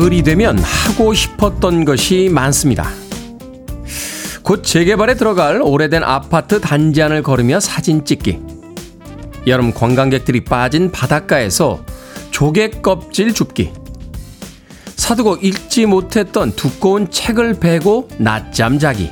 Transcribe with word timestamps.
가을이 0.00 0.22
되면 0.22 0.58
하고 0.58 1.12
싶었던 1.12 1.84
것이 1.84 2.30
많습니다. 2.32 2.88
곧 4.42 4.64
재개발에 4.64 5.14
들어갈 5.14 5.60
오래된 5.62 6.02
아파트 6.02 6.58
단지 6.58 7.02
안을 7.02 7.22
걸으며 7.22 7.60
사진 7.60 8.04
찍기. 8.04 8.38
여름 9.46 9.74
관광객들이 9.74 10.44
빠진 10.44 10.90
바닷가에서 10.90 11.84
조개 12.30 12.70
껍질 12.82 13.34
줍기. 13.34 13.72
사두고 14.96 15.36
읽지 15.36 15.84
못했던 15.84 16.52
두꺼운 16.52 17.10
책을 17.10 17.60
베고 17.60 18.08
낮잠 18.16 18.78
자기. 18.78 19.10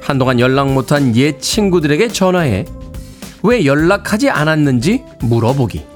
한동안 0.00 0.40
연락 0.40 0.72
못한 0.72 1.14
옛 1.16 1.38
친구들에게 1.38 2.08
전화해 2.08 2.64
왜 3.42 3.66
연락하지 3.66 4.30
않았는지 4.30 5.04
물어보기. 5.20 5.95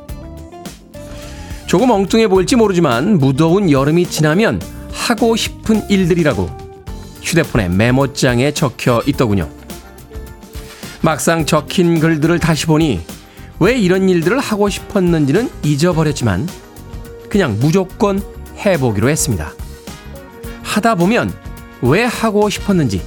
조금 1.70 1.88
엉뚱해 1.92 2.26
보일지 2.26 2.56
모르지만 2.56 3.18
무더운 3.18 3.70
여름이 3.70 4.06
지나면 4.06 4.60
하고 4.90 5.36
싶은 5.36 5.88
일들이라고 5.88 6.50
휴대폰에 7.22 7.68
메모장에 7.68 8.50
적혀 8.50 9.00
있더군요. 9.06 9.48
막상 11.00 11.46
적힌 11.46 12.00
글들을 12.00 12.41
다시 12.41 12.66
보니 12.66 13.02
왜 13.60 13.78
이런 13.78 14.08
일들을 14.08 14.41
하고 14.41 14.68
싶었는지는 14.68 15.48
잊어버렸지만 15.62 16.48
그냥 17.28 17.56
무조건 17.60 18.20
해보기로 18.56 19.08
했습니다. 19.08 19.52
하다 20.64 20.96
보면 20.96 21.32
왜 21.82 22.02
하고 22.02 22.50
싶었는지 22.50 23.00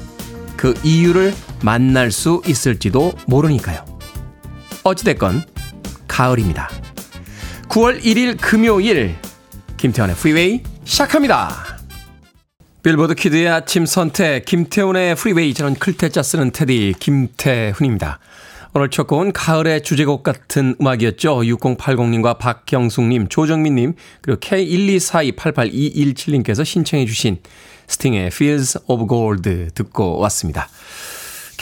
그 0.56 0.73
이유를 0.86 1.34
만날 1.64 2.14
수 2.14 2.41
있을지도 2.47 3.11
모르니까요. 3.28 3.84
어찌됐건 4.86 5.44
가을입니다. 6.08 6.69
9월 7.73 8.02
1일 8.03 8.38
금요일 8.39 9.16
김태훈의 9.78 10.16
프리웨이 10.17 10.61
시작합니다. 10.83 11.79
빌보드 12.83 13.16
kid의 13.16 13.50
아침 13.49 13.88
선택 13.88 14.45
김태훈의 14.45 15.16
프리웨이 15.16 15.55
저는 15.55 15.73
클 15.80 15.98
태 15.98 16.12
자 16.12 16.22
쓰는 16.21 16.51
테디 16.51 16.94
김태훈입니다. 16.99 18.19
오늘 18.75 18.91
첫 18.91 19.07
곡은 19.07 19.33
가을의 19.33 19.81
주제곡 19.81 20.21
같은 20.21 20.75
음악이었죠. 20.79 21.38
6080님과 21.38 22.38
박경숙님, 22.38 23.29
조정민님, 23.29 23.95
그리고 24.21 24.39
K124288217님께서 24.39 26.63
신청해 26.63 27.07
주신 27.07 27.39
스팅의 27.88 28.27
Fields 28.27 28.81
of 28.85 29.07
Gold 29.07 29.69
듣고 29.73 30.19
왔습니다. 30.19 30.69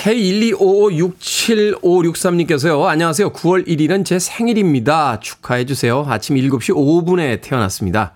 K125567563님께서요. 0.02 2.86
안녕하세요. 2.86 3.34
9월 3.34 3.68
1일은 3.68 4.04
제 4.04 4.18
생일입니다. 4.18 5.20
축하해 5.20 5.66
주세요. 5.66 6.04
아침 6.08 6.38
7시 6.38 6.74
5분에 6.74 7.40
태어났습니다. 7.42 8.14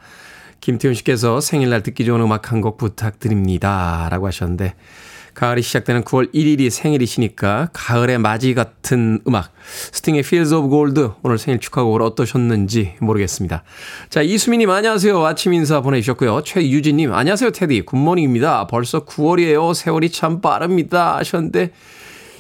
김태훈 0.62 0.96
씨께서 0.96 1.42
생일날 1.42 1.84
듣기 1.84 2.06
좋은 2.06 2.20
음악 2.22 2.52
한 2.52 2.62
곡 2.62 2.78
부탁드립니다. 2.78 4.08
라고 4.10 4.26
하셨는데, 4.26 4.74
가을이 5.36 5.62
시작되는 5.62 6.04
9월 6.04 6.34
1일이 6.34 6.70
생일이시니까 6.70 7.70
가을의 7.74 8.18
맞이 8.18 8.54
같은 8.54 9.20
음악 9.28 9.52
스팅의 9.92 10.22
Fields 10.22 10.56
of 10.56 10.70
Gold 10.70 11.10
오늘 11.22 11.38
생일 11.38 11.60
축하곡을 11.60 12.02
어떠셨는지 12.02 12.96
모르겠습니다. 13.02 13.64
자 14.10 14.22
이수민님 14.22 14.70
안녕하세요. 14.70 15.24
아침 15.26 15.54
인사 15.54 15.82
보내주셨고요. 15.82 16.42
최유진님 16.44 17.14
안녕하세요 17.14 17.52
테디 17.52 17.82
good 17.82 18.01
morning입니다. 18.01 18.68
벌써 18.68 19.06
9월이에요. 19.06 19.74
세월이 19.74 20.10
참 20.10 20.40
빠릅니다 20.40 21.18
하셨는데 21.18 21.72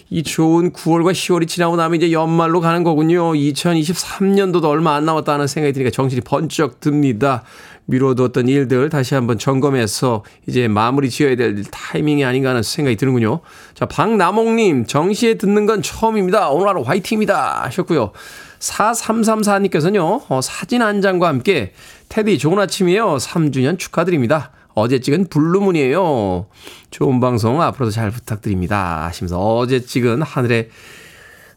이 0.09 0.23
좋은 0.23 0.71
9월과 0.71 1.11
10월이 1.11 1.47
지나고 1.47 1.75
나면 1.75 1.97
이제 1.97 2.11
연말로 2.11 2.61
가는 2.61 2.83
거군요. 2.83 3.33
2023년도도 3.33 4.65
얼마 4.65 4.95
안 4.95 5.05
남았다는 5.05 5.47
생각이 5.47 5.73
드니까 5.73 5.89
정신이 5.89 6.21
번쩍 6.21 6.79
듭니다. 6.79 7.43
미뤄두었던 7.85 8.47
일들 8.47 8.89
다시 8.89 9.15
한번 9.15 9.37
점검해서 9.37 10.23
이제 10.47 10.67
마무리 10.67 11.09
지어야 11.09 11.35
될 11.35 11.63
타이밍이 11.63 12.25
아닌가 12.25 12.49
하는 12.49 12.63
생각이 12.63 12.95
드는군요. 12.95 13.41
자, 13.73 13.85
박남옥님, 13.85 14.85
정시에 14.85 15.35
듣는 15.35 15.65
건 15.65 15.81
처음입니다. 15.81 16.49
오늘 16.49 16.67
하루 16.67 16.81
화이팅입니다. 16.81 17.63
하셨고요. 17.65 18.11
4334님께서는요, 18.59 20.23
어, 20.27 20.41
사진 20.41 20.81
한 20.81 21.01
장과 21.01 21.27
함께 21.27 21.73
테디 22.09 22.37
좋은 22.39 22.57
아침이에요. 22.59 23.17
3주년 23.17 23.77
축하드립니다. 23.77 24.51
어제 24.73 24.99
찍은 24.99 25.27
blue 25.29 25.66
moon이에요. 25.66 26.47
좋은 26.91 27.19
방송 27.19 27.61
앞으로도 27.61 27.91
잘 27.91 28.11
부탁드립니다. 28.11 29.05
하시면서 29.05 29.39
어제 29.39 29.79
찍은 29.79 30.21
하늘에 30.21 30.69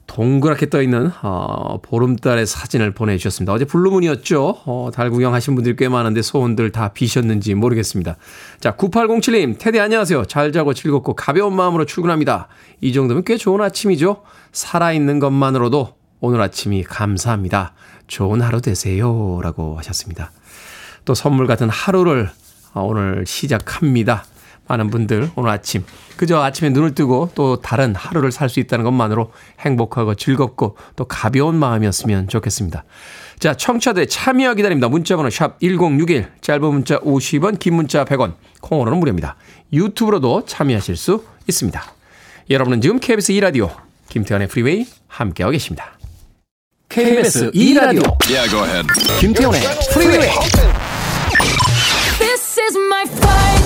동그랗게 0.08 0.70
떠 0.70 0.82
있는 0.82 1.12
어, 1.22 1.78
보름달의 1.82 2.46
사진을 2.46 2.92
보내주셨습니다. 2.92 3.52
어제 3.52 3.64
블루문이었죠. 3.64 4.62
어, 4.64 4.90
달 4.92 5.10
구경하신 5.10 5.54
분들이 5.54 5.76
꽤 5.76 5.88
많은데 5.88 6.22
소원들 6.22 6.72
다 6.72 6.88
비셨는지 6.88 7.54
모르겠습니다. 7.54 8.16
자, 8.58 8.74
9807님, 8.74 9.58
테디 9.58 9.78
안녕하세요. 9.78 10.24
잘 10.24 10.50
자고 10.50 10.74
즐겁고 10.74 11.14
가벼운 11.14 11.54
마음으로 11.54 11.84
출근합니다. 11.84 12.48
이 12.80 12.92
정도면 12.92 13.22
꽤 13.24 13.36
좋은 13.36 13.60
아침이죠. 13.60 14.22
살아있는 14.50 15.20
것만으로도 15.20 15.94
오늘 16.20 16.40
아침이 16.40 16.82
감사합니다. 16.82 17.74
좋은 18.08 18.40
하루 18.40 18.60
되세요. 18.60 19.38
라고 19.42 19.76
하셨습니다. 19.78 20.32
또 21.04 21.14
선물 21.14 21.46
같은 21.46 21.68
하루를 21.68 22.30
어, 22.72 22.82
오늘 22.82 23.24
시작합니다. 23.26 24.24
많은 24.68 24.90
분들 24.90 25.30
오늘 25.34 25.50
아침 25.50 25.84
그저 26.16 26.40
아침에 26.42 26.70
눈을 26.70 26.94
뜨고 26.94 27.30
또 27.34 27.60
다른 27.60 27.94
하루를 27.94 28.32
살 28.32 28.48
수 28.48 28.60
있다는 28.60 28.84
것만으로 28.84 29.32
행복하고 29.60 30.14
즐겁고 30.14 30.76
또 30.96 31.04
가벼운 31.04 31.56
마음이었으면 31.56 32.28
좋겠습니다. 32.28 32.84
자, 33.38 33.54
청취자들의 33.54 34.08
참여 34.08 34.54
기다립니다. 34.54 34.88
문자번호 34.88 35.30
샵 35.30 35.60
1061, 35.60 36.28
짧은 36.40 36.60
문자 36.64 36.98
50원, 37.00 37.58
긴 37.58 37.74
문자 37.74 38.04
100원, 38.04 38.34
콩으로는 38.62 38.98
무료입니다. 38.98 39.36
유튜브로도 39.72 40.44
참여하실 40.46 40.96
수 40.96 41.24
있습니다. 41.46 41.82
여러분은 42.50 42.80
지금 42.80 42.98
KBS 42.98 43.32
2라디오 43.34 43.70
김태현의 44.08 44.48
프리웨이 44.48 44.86
함께하고 45.06 45.52
계십니다. 45.52 45.98
KBS 46.88 47.50
2라디오 47.50 48.16
yeah, 48.30 48.82
김태현의 49.20 49.60
프리웨이 49.92 50.30
This 52.18 52.60
is 52.60 52.76
my 52.76 53.02
fight 53.02 53.57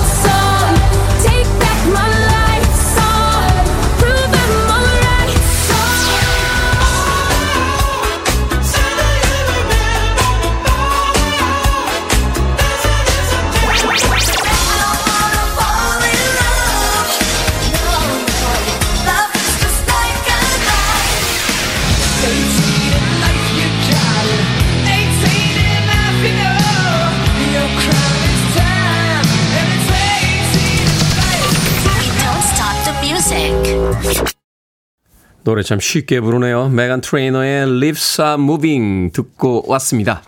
노래 35.45 35.63
참 35.63 35.81
쉽게 35.81 36.21
부르네요. 36.21 36.69
메간 36.69 37.01
트레이너의 37.01 37.63
Lips 37.63 38.21
Are 38.21 38.35
Moving 38.43 39.13
듣고 39.13 39.65
왔습니다. 39.67 40.23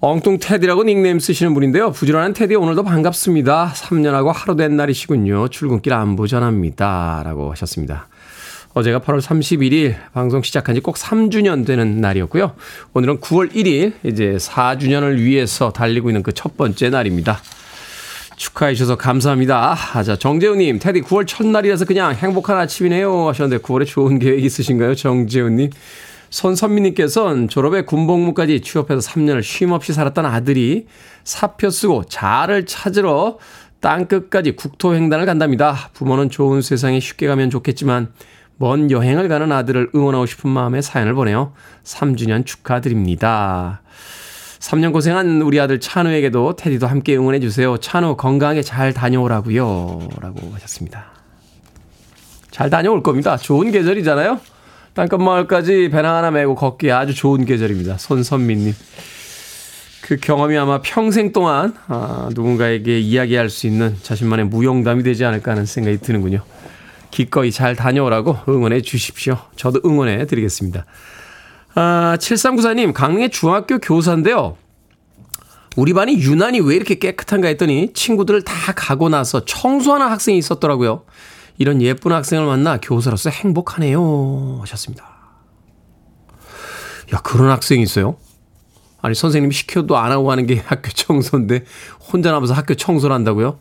엉뚱 0.00 0.38
테디라고 0.38 0.84
닉네임 0.84 1.18
쓰시는 1.18 1.54
분인데요. 1.54 1.92
부지런한 1.92 2.32
테디 2.34 2.54
오늘도 2.56 2.84
반갑습니다. 2.84 3.72
3년하고 3.74 4.32
하루 4.34 4.56
된 4.56 4.76
날이시군요. 4.76 5.48
출근길 5.48 5.92
안부 5.92 6.26
전합니다. 6.28 7.22
라고 7.24 7.50
하셨습니다. 7.52 8.08
어제가 8.74 8.98
8월 9.00 9.20
31일 9.20 9.94
방송 10.12 10.42
시작한 10.42 10.74
지 10.74 10.80
꼭 10.80 10.96
3주년 10.96 11.64
되는 11.64 12.00
날이었고요. 12.00 12.54
오늘은 12.92 13.20
9월 13.20 13.52
1일 13.54 13.92
이제 14.04 14.36
4주년을 14.36 15.18
위해서 15.18 15.70
달리고 15.70 16.10
있는 16.10 16.22
그 16.22 16.32
첫 16.32 16.56
번째 16.56 16.90
날입니다. 16.90 17.40
축하해 18.36 18.74
주셔서 18.74 18.96
감사합니다. 18.96 19.76
아, 19.94 20.02
자, 20.02 20.16
정재훈님, 20.16 20.78
테디 20.78 21.02
9월 21.02 21.26
첫날이라서 21.26 21.84
그냥 21.84 22.14
행복한 22.14 22.58
아침이네요. 22.58 23.28
하셨는데 23.28 23.62
9월에 23.62 23.86
좋은 23.86 24.18
계획 24.18 24.44
있으신가요? 24.44 24.94
정재훈님. 24.94 25.70
손선미님께서는 26.30 27.48
졸업에 27.48 27.82
군복무까지 27.82 28.60
취업해서 28.60 29.00
3년을 29.08 29.42
쉼없이 29.42 29.92
살았던 29.92 30.26
아들이 30.26 30.86
사표 31.22 31.70
쓰고 31.70 32.04
자를 32.04 32.66
찾으러 32.66 33.38
땅끝까지 33.80 34.56
국토횡단을 34.56 35.26
간답니다. 35.26 35.90
부모는 35.92 36.30
좋은 36.30 36.60
세상에 36.60 36.98
쉽게 36.98 37.28
가면 37.28 37.50
좋겠지만 37.50 38.12
먼 38.56 38.90
여행을 38.90 39.28
가는 39.28 39.52
아들을 39.52 39.90
응원하고 39.94 40.26
싶은 40.26 40.50
마음에 40.50 40.80
사연을 40.80 41.14
보내요. 41.14 41.52
3주년 41.84 42.44
축하드립니다. 42.46 43.82
3년 44.64 44.94
고생한 44.94 45.42
우리 45.42 45.60
아들 45.60 45.78
찬우에게도 45.78 46.56
테디도 46.56 46.86
함께 46.86 47.16
응원해 47.16 47.38
주세요. 47.38 47.76
찬우 47.76 48.16
건강하게 48.16 48.62
잘 48.62 48.94
다녀오라고요. 48.94 50.08
라고 50.20 50.50
하셨습니다. 50.54 51.04
잘 52.50 52.70
다녀올 52.70 53.02
겁니다. 53.02 53.36
좋은 53.36 53.70
계절이잖아요. 53.70 54.40
땅끝 54.94 55.20
마을까지 55.20 55.90
배낭 55.90 56.16
하나 56.16 56.30
메고 56.30 56.54
걷기 56.54 56.90
아주 56.92 57.14
좋은 57.14 57.44
계절입니다. 57.44 57.98
손선미님. 57.98 58.72
그 60.02 60.16
경험이 60.16 60.56
아마 60.56 60.80
평생 60.80 61.32
동안 61.32 61.74
아, 61.88 62.30
누군가에게 62.32 63.00
이야기할 63.00 63.50
수 63.50 63.66
있는 63.66 63.96
자신만의 64.02 64.46
무용담이 64.46 65.02
되지 65.02 65.26
않을까 65.26 65.50
하는 65.50 65.66
생각이 65.66 65.98
드는군요. 65.98 66.40
기꺼이 67.10 67.50
잘 67.50 67.76
다녀오라고 67.76 68.38
응원해 68.48 68.80
주십시오. 68.80 69.36
저도 69.56 69.82
응원해 69.84 70.24
드리겠습니다. 70.24 70.86
아, 71.74 72.16
7394님, 72.18 72.92
강릉의 72.92 73.30
중학교 73.30 73.78
교사인데요. 73.78 74.56
우리 75.76 75.92
반이 75.92 76.18
유난히 76.18 76.60
왜 76.60 76.76
이렇게 76.76 77.00
깨끗한가 77.00 77.48
했더니 77.48 77.92
친구들을 77.92 78.42
다 78.42 78.72
가고 78.74 79.08
나서 79.08 79.44
청소하는 79.44 80.06
학생이 80.06 80.38
있었더라고요. 80.38 81.04
이런 81.58 81.82
예쁜 81.82 82.12
학생을 82.12 82.46
만나 82.46 82.78
교사로서 82.80 83.30
행복하네요. 83.30 84.58
하셨습니다. 84.60 85.04
야, 87.12 87.20
그런 87.22 87.50
학생이 87.50 87.82
있어요? 87.82 88.16
아니, 89.02 89.14
선생님이 89.14 89.52
시켜도 89.52 89.96
안 89.96 90.12
하고 90.12 90.24
가는 90.24 90.46
게 90.46 90.62
학교 90.64 90.90
청소인데 90.90 91.64
혼자 92.12 92.30
남아서 92.30 92.54
학교 92.54 92.74
청소를 92.74 93.14
한다고요? 93.14 93.58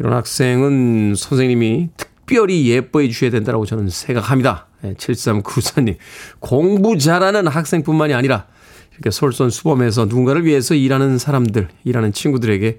이런 0.00 0.12
학생은 0.12 1.14
선생님이 1.16 1.90
특별히 2.26 2.68
예뻐해 2.70 3.08
주셔야 3.08 3.30
된다고 3.30 3.66
저는 3.66 3.90
생각합니다. 3.90 4.66
7394님. 4.82 5.96
공부 6.40 6.96
잘하는 6.98 7.46
학생뿐만이 7.46 8.14
아니라 8.14 8.46
이렇게 8.92 9.10
솔선수범해서 9.10 10.06
누군가를 10.06 10.44
위해서 10.44 10.74
일하는 10.74 11.18
사람들, 11.18 11.68
일하는 11.84 12.12
친구들에게 12.12 12.78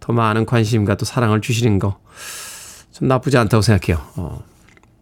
더 0.00 0.12
많은 0.12 0.44
관심과 0.44 0.96
또 0.96 1.04
사랑을 1.04 1.40
주시는 1.40 1.78
거. 1.78 2.00
전 2.90 3.08
나쁘지 3.08 3.38
않다고 3.38 3.62
생각해요. 3.62 4.04
어, 4.16 4.44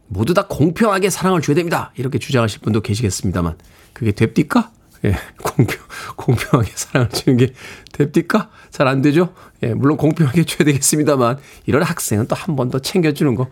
모두 0.06 0.34
다 0.34 0.46
공평하게 0.46 1.10
사랑을 1.10 1.40
줘야 1.40 1.56
됩니다. 1.56 1.92
이렇게 1.96 2.18
주장하실 2.18 2.60
분도 2.60 2.80
계시겠습니다만. 2.80 3.56
그게 3.92 4.12
됩니까? 4.12 4.70
예, 5.04 5.14
공평, 5.42 5.78
공평하게 6.16 6.72
사랑을 6.74 7.08
주는 7.10 7.36
게 7.38 7.52
됩니까? 7.92 8.50
잘 8.70 8.86
안 8.86 9.00
되죠? 9.02 9.34
예, 9.62 9.72
물론 9.74 9.96
공평하게 9.96 10.44
줘야 10.44 10.64
되겠습니다만, 10.66 11.38
이런 11.66 11.82
학생은 11.82 12.26
또 12.26 12.34
한 12.36 12.54
번 12.56 12.70
더 12.70 12.78
챙겨주는 12.78 13.34
거. 13.34 13.48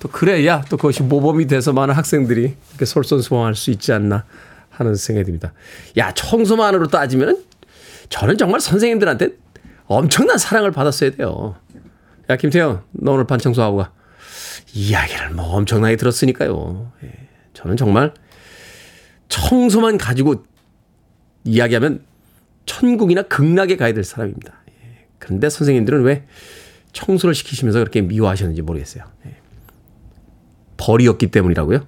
또 0.00 0.08
그래야 0.08 0.62
또 0.68 0.76
그것이 0.76 1.02
모범이 1.02 1.46
돼서 1.46 1.72
많은 1.72 1.94
학생들이 1.94 2.54
이렇게 2.70 2.84
솔선수범할 2.84 3.54
수 3.54 3.70
있지 3.70 3.92
않나 3.92 4.24
하는 4.70 4.94
생각이 4.94 5.24
듭니다. 5.24 5.52
야, 5.96 6.12
청소만으로 6.12 6.88
따지면 6.88 7.42
저는 8.10 8.36
정말 8.38 8.60
선생님들한테 8.60 9.30
엄청난 9.86 10.36
사랑을 10.38 10.70
받았어야 10.70 11.10
돼요. 11.12 11.56
야, 12.28 12.36
김태형, 12.36 12.82
너 12.92 13.12
오늘 13.12 13.26
반 13.26 13.38
청소하고 13.38 13.78
가. 13.78 13.92
이야기를 14.72 15.30
뭐 15.30 15.46
엄청나게 15.56 15.96
들었으니까요. 15.96 16.92
예, 17.04 17.10
저는 17.54 17.76
정말 17.76 18.14
청소만 19.28 19.98
가지고 19.98 20.44
이야기하면 21.44 22.04
천국이나 22.66 23.22
극락에 23.22 23.76
가야 23.76 23.92
될 23.92 24.04
사람입니다. 24.04 24.52
예, 24.68 25.06
그런데 25.18 25.50
선생님들은 25.50 26.02
왜 26.02 26.24
청소를 26.92 27.34
시키시면서 27.34 27.78
그렇게 27.78 28.00
미워하셨는지 28.02 28.62
모르겠어요. 28.62 29.04
예. 29.26 29.36
벌이었기 30.76 31.28
때문이라고요? 31.28 31.86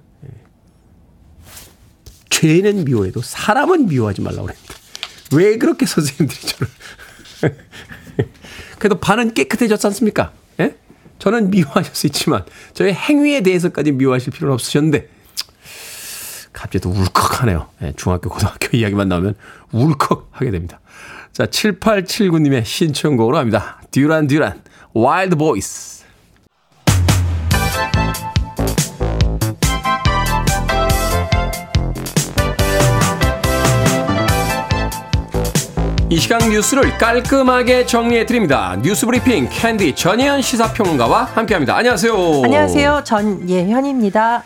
죄는 2.43 2.83
미워해도 2.83 3.21
사람은 3.21 3.87
미워하지 3.87 4.21
말라고 4.21 4.47
그랬는데. 4.47 4.73
왜 5.35 5.57
그렇게 5.57 5.85
선생님들이 5.85 6.41
저를. 6.41 6.67
그래도 8.79 8.99
반은 8.99 9.33
깨끗해졌지 9.33 9.87
않습니까? 9.87 10.33
예? 10.59 10.75
저는 11.19 11.51
미워하실 11.51 11.95
수 11.95 12.07
있지만, 12.07 12.43
저의 12.73 12.93
행위에 12.93 13.41
대해서까지 13.41 13.93
미워하실 13.93 14.33
필요는 14.33 14.53
없으셨는데, 14.55 15.07
갑자기 16.53 16.79
또 16.79 16.89
울컥하네요. 16.89 17.67
예, 17.81 17.93
중학교, 17.97 18.29
고등학교 18.29 18.69
이야기만 18.77 19.09
나오면 19.09 19.35
울컥하게 19.71 20.51
됩니다. 20.51 20.79
자, 21.31 21.45
7879님의 21.47 22.63
신청곡으로 22.63 23.37
합니다. 23.37 23.81
듀란 23.91 24.27
듀란, 24.27 24.61
Wild 24.93 25.35
Boys. 25.35 26.03
이 36.09 36.17
시간 36.19 36.47
뉴스를 36.47 36.95
깔끔하게 36.99 37.87
정리해 37.87 38.27
드립니다. 38.27 38.77
뉴스 38.83 39.07
브리핑 39.07 39.49
캔디 39.49 39.95
전예현 39.95 40.43
시사평론가와 40.43 41.23
함께합니다. 41.33 41.75
안녕하세요. 41.75 42.13
안녕하세요. 42.43 43.01
전예현입니다. 43.03 44.43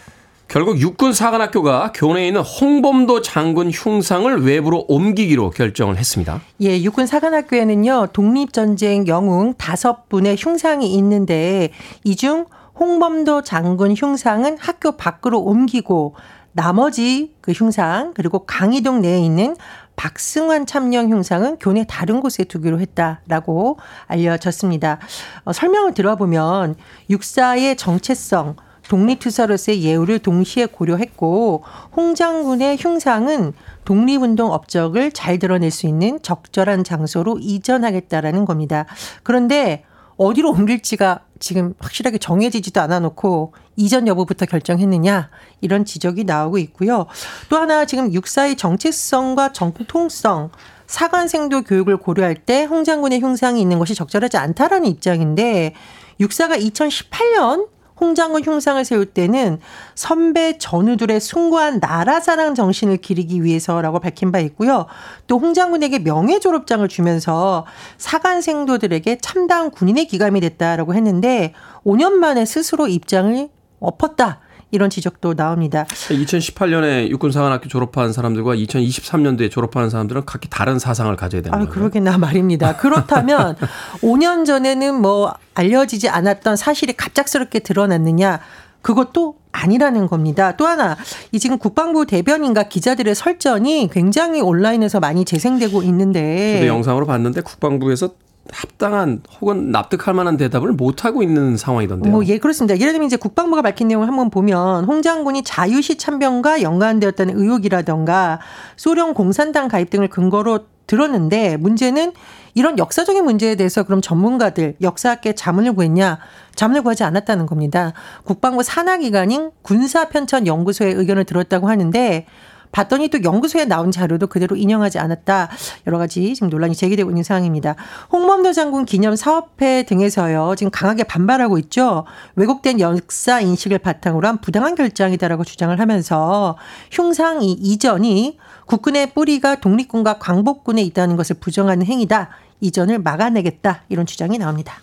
결국 0.47 0.79
육군 0.79 1.13
사관학교가 1.13 1.91
교내에 1.93 2.27
있는 2.27 2.41
홍범도 2.41 3.21
장군 3.21 3.69
흉상을 3.69 4.43
외부로 4.43 4.85
옮기기로 4.87 5.49
결정을 5.49 5.97
했습니다. 5.97 6.41
예, 6.61 6.81
육군 6.81 7.05
사관학교에는요 7.05 8.07
독립전쟁 8.13 9.07
영웅 9.07 9.53
다섯 9.57 10.07
분의 10.09 10.37
흉상이 10.39 10.93
있는데 10.95 11.69
이 12.03 12.15
중 12.15 12.45
홍범도 12.79 13.41
장군 13.41 13.93
흉상은 13.95 14.55
학교 14.59 14.93
밖으로 14.97 15.39
옮기고 15.41 16.15
나머지 16.51 17.33
그 17.41 17.51
흉상 17.51 18.13
그리고 18.15 18.45
강의동 18.45 19.01
내에 19.01 19.19
있는 19.19 19.55
박승환 19.95 20.67
참령 20.67 21.11
흉상은 21.11 21.57
교내 21.59 21.85
다른 21.87 22.21
곳에 22.21 22.43
두기로 22.43 22.79
했다라고 22.79 23.79
알려졌습니다. 24.05 24.99
어, 25.43 25.53
설명을 25.53 25.95
들어보면 25.95 26.75
육사의 27.09 27.77
정체성, 27.77 28.55
독립투사로서의 28.89 29.83
예우를 29.83 30.19
동시에 30.19 30.65
고려했고 30.65 31.63
홍 31.95 32.15
장군의 32.15 32.77
흉상은 32.77 33.53
독립운동 33.85 34.51
업적을 34.51 35.11
잘 35.11 35.39
드러낼 35.39 35.71
수 35.71 35.87
있는 35.87 36.19
적절한 36.21 36.83
장소로 36.83 37.39
이전하겠다라는 37.39 38.45
겁니다. 38.45 38.85
그런데 39.23 39.83
어디로 40.17 40.51
옮길지가 40.51 41.21
지금 41.39 41.73
확실하게 41.79 42.17
정해지지도 42.17 42.81
않아 42.81 42.99
놓고 42.99 43.53
이전 43.75 44.07
여부부터 44.07 44.45
결정했느냐 44.45 45.29
이런 45.61 45.85
지적이 45.85 46.23
나오고 46.23 46.57
있고요. 46.57 47.05
또 47.49 47.57
하나 47.57 47.85
지금 47.85 48.11
육사의 48.11 48.55
정체성과 48.55 49.53
정통성 49.53 50.49
사관생도 50.87 51.63
교육을 51.63 51.97
고려할 51.97 52.35
때 52.35 52.65
홍 52.65 52.83
장군의 52.83 53.19
흉상이 53.19 53.61
있는 53.61 53.77
것이 53.77 53.93
적절하지 53.93 54.37
않다라는 54.37 54.89
입장인데 54.89 55.73
육사가 56.19 56.55
2018년 56.57 57.67
홍장군 57.99 58.43
흉상을 58.43 58.83
세울 58.85 59.05
때는 59.05 59.59
선배 59.95 60.57
전우들의 60.57 61.19
숭고한 61.19 61.79
나라 61.79 62.19
사랑 62.19 62.55
정신을 62.55 62.97
기리기 62.97 63.43
위해서라고 63.43 63.99
밝힌 63.99 64.31
바 64.31 64.39
있고요. 64.39 64.85
또 65.27 65.39
홍장군에게 65.39 65.99
명예 65.99 66.39
졸업장을 66.39 66.87
주면서 66.87 67.65
사관 67.97 68.41
생도들에게 68.41 69.17
참다운 69.21 69.71
군인의 69.71 70.05
기감이 70.05 70.39
됐다라고 70.41 70.93
했는데 70.93 71.53
5년 71.85 72.13
만에 72.13 72.45
스스로 72.45 72.87
입장을 72.87 73.49
엎었다. 73.79 74.41
이런 74.71 74.89
지적도 74.89 75.33
나옵니다. 75.33 75.85
2018년에 75.89 77.07
육군사관학교 77.09 77.69
졸업한 77.69 78.11
사람들과 78.11 78.55
2023년도에 78.55 79.49
졸업하는 79.49 79.89
사람들은 79.89 80.25
각기 80.25 80.49
다른 80.49 80.77
사상을 80.79 81.15
가져야 81.15 81.41
되는 81.41 81.57
거예요. 81.57 81.69
아, 81.69 81.73
그러겠나 81.73 82.17
말입니다. 82.17 82.75
그렇다면 82.77 83.55
5년 84.01 84.45
전에는 84.45 85.01
뭐 85.01 85.33
알려지지 85.53 86.09
않았던 86.09 86.55
사실이 86.57 86.93
갑작스럽게 86.93 87.59
드러났느냐? 87.59 88.39
그것도 88.81 89.35
아니라는 89.51 90.07
겁니다. 90.07 90.55
또 90.55 90.67
하나, 90.67 90.95
이 91.31 91.39
지금 91.39 91.57
국방부 91.57 92.05
대변인과 92.05 92.63
기자들의 92.63 93.15
설전이 93.15 93.89
굉장히 93.91 94.39
온라인에서 94.39 94.99
많이 94.99 95.25
재생되고 95.25 95.81
있는데. 95.83 96.53
저도 96.59 96.67
영상으로 96.67 97.05
봤는데 97.05 97.41
국방부에서 97.41 98.11
합당한 98.51 99.21
혹은 99.39 99.71
납득할 99.71 100.13
만한 100.13 100.37
대답을 100.37 100.71
못 100.71 101.05
하고 101.05 101.23
있는 101.23 101.57
상황이던데요. 101.57 102.11
뭐, 102.11 102.25
예, 102.25 102.37
그렇습니다. 102.37 102.79
예를 102.79 102.93
들면 102.93 103.07
이제 103.07 103.17
국방부가 103.17 103.61
밝힌 103.61 103.87
내용을 103.87 104.07
한번 104.07 104.29
보면 104.29 104.85
홍 104.85 105.01
장군이 105.01 105.43
자유시 105.43 105.97
참변과 105.97 106.61
연관되었다는 106.61 107.37
의혹이라던가 107.37 108.39
소련 108.75 109.13
공산당 109.13 109.67
가입 109.67 109.89
등을 109.89 110.09
근거로 110.09 110.59
들었는데 110.87 111.57
문제는 111.57 112.13
이런 112.53 112.79
역사적인 112.79 113.23
문제에 113.23 113.55
대해서 113.55 113.83
그럼 113.83 114.01
전문가들 114.01 114.77
역사학계 114.81 115.35
자문을 115.35 115.73
구했냐? 115.73 116.17
자문을 116.55 116.81
구하지 116.81 117.03
않았다는 117.03 117.45
겁니다. 117.45 117.93
국방부 118.23 118.63
산하기관인 118.63 119.51
군사편찬연구소의 119.61 120.93
의견을 120.95 121.25
들었다고 121.25 121.69
하는데 121.69 122.25
봤더니 122.71 123.09
또 123.09 123.23
연구소에 123.23 123.65
나온 123.65 123.91
자료도 123.91 124.27
그대로 124.27 124.55
인용하지 124.55 124.99
않았다. 124.99 125.49
여러 125.87 125.97
가지 125.97 126.33
지금 126.33 126.49
논란이 126.49 126.75
제기되고 126.75 127.09
있는 127.09 127.23
상황입니다. 127.23 127.75
홍범도 128.11 128.53
장군 128.53 128.85
기념 128.85 129.15
사업회 129.15 129.83
등에서요. 129.83 130.55
지금 130.57 130.71
강하게 130.71 131.03
반발하고 131.03 131.57
있죠. 131.59 132.05
왜곡된 132.35 132.79
역사 132.79 133.39
인식을 133.39 133.79
바탕으로 133.79 134.27
한 134.27 134.39
부당한 134.39 134.75
결정이다라고 134.75 135.43
주장을 135.43 135.77
하면서 135.79 136.57
흉상 136.91 137.41
이 137.41 137.51
이전이 137.51 138.37
국군의 138.65 139.13
뿌리가 139.13 139.55
독립군과 139.55 140.19
광복군에 140.19 140.81
있다는 140.83 141.15
것을 141.15 141.37
부정하는 141.39 141.85
행위다. 141.85 142.29
이전을 142.59 142.99
막아내겠다. 142.99 143.83
이런 143.89 144.05
주장이 144.05 144.37
나옵니다. 144.37 144.81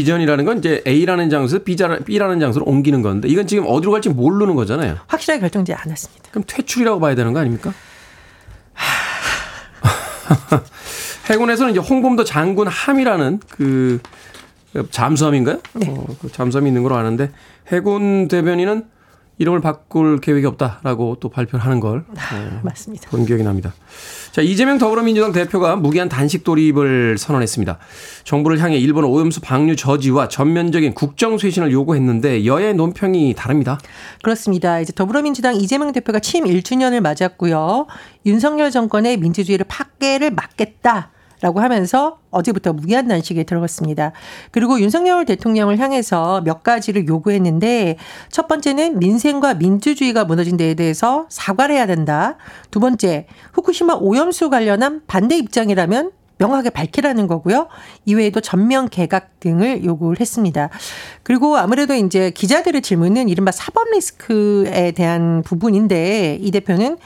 이전이라는 0.00 0.44
건 0.44 0.58
이제 0.58 0.82
A라는 0.86 1.30
장소에서 1.30 1.64
B라는, 1.64 2.04
B라는 2.04 2.40
장소로 2.40 2.64
옮기는 2.66 3.02
건데 3.02 3.28
이건 3.28 3.46
지금 3.46 3.64
어디로 3.66 3.92
갈지 3.92 4.08
모르는 4.08 4.54
거잖아요. 4.54 4.98
확실하게 5.06 5.40
결정되지 5.40 5.74
않았습니다. 5.74 6.30
그럼 6.30 6.44
퇴출이라고 6.46 7.00
봐야 7.00 7.14
되는 7.14 7.32
거 7.32 7.40
아닙니까? 7.40 7.72
해군에서는 11.30 11.72
이제 11.72 11.80
홍범도 11.80 12.24
장군 12.24 12.68
함이라는 12.68 13.40
그 13.48 14.00
잠수함인가요? 14.90 15.60
네. 15.74 15.86
어, 15.88 16.06
그 16.20 16.30
잠수함이 16.30 16.68
있는 16.68 16.82
걸로 16.82 16.96
아는데 16.96 17.30
해군 17.68 18.28
대변인은 18.28 18.84
이름을 19.38 19.60
바꿀 19.60 20.20
계획이 20.20 20.46
없다라고 20.46 21.16
또 21.20 21.28
발표를 21.28 21.64
하는 21.64 21.80
걸 21.80 22.04
아, 22.16 22.60
맞습니다. 22.62 23.10
본 23.10 23.26
기억이 23.26 23.42
납니다. 23.42 23.72
자 24.32 24.42
이재명 24.42 24.78
더불어민주당 24.78 25.32
대표가 25.32 25.76
무기한 25.76 26.08
단식 26.08 26.44
돌입을 26.44 27.18
선언했습니다. 27.18 27.78
정부를 28.24 28.60
향해 28.60 28.76
일본 28.78 29.04
오염수 29.04 29.40
방류 29.40 29.76
저지와 29.76 30.28
전면적인 30.28 30.94
국정 30.94 31.38
쇄신을 31.38 31.72
요구했는데 31.72 32.46
여야의 32.46 32.74
논평이 32.74 33.34
다릅니다. 33.34 33.78
그렇습니다. 34.22 34.80
이제 34.80 34.92
더불어민주당 34.92 35.56
이재명 35.56 35.92
대표가 35.92 36.20
취임 36.20 36.44
1주년을 36.44 37.00
맞았고요. 37.00 37.86
윤석열 38.26 38.70
정권의 38.70 39.16
민주주의를 39.18 39.66
파괴를 39.68 40.30
막겠다. 40.30 41.10
라고 41.44 41.60
하면서 41.60 42.16
어제부터 42.30 42.72
무기한 42.72 43.06
단식에 43.06 43.44
들어갔습니다. 43.44 44.12
그리고 44.50 44.80
윤석열 44.80 45.26
대통령을 45.26 45.78
향해서 45.78 46.40
몇 46.40 46.62
가지를 46.62 47.06
요구했는데 47.06 47.98
첫 48.30 48.48
번째는 48.48 48.98
민생과 48.98 49.52
민주주의가 49.52 50.24
무너진 50.24 50.56
데에 50.56 50.72
대해서 50.72 51.26
사과를 51.28 51.74
해야 51.74 51.84
된다. 51.86 52.38
두 52.70 52.80
번째, 52.80 53.26
후쿠시마 53.52 53.98
오염수 54.00 54.48
관련한 54.48 55.02
반대 55.06 55.36
입장이라면 55.36 56.12
명확하게 56.38 56.70
밝히라는 56.70 57.26
거고요. 57.26 57.68
이외에도 58.06 58.40
전면 58.40 58.88
개각 58.88 59.38
등을 59.40 59.84
요구를 59.84 60.20
했습니다. 60.20 60.70
그리고 61.22 61.58
아무래도 61.58 61.92
이제 61.92 62.30
기자들의 62.30 62.80
질문은 62.80 63.28
이른바 63.28 63.52
사법 63.52 63.90
리스크에 63.90 64.92
대한 64.92 65.42
부분인데 65.42 66.38
이 66.40 66.50
대표는 66.50 66.96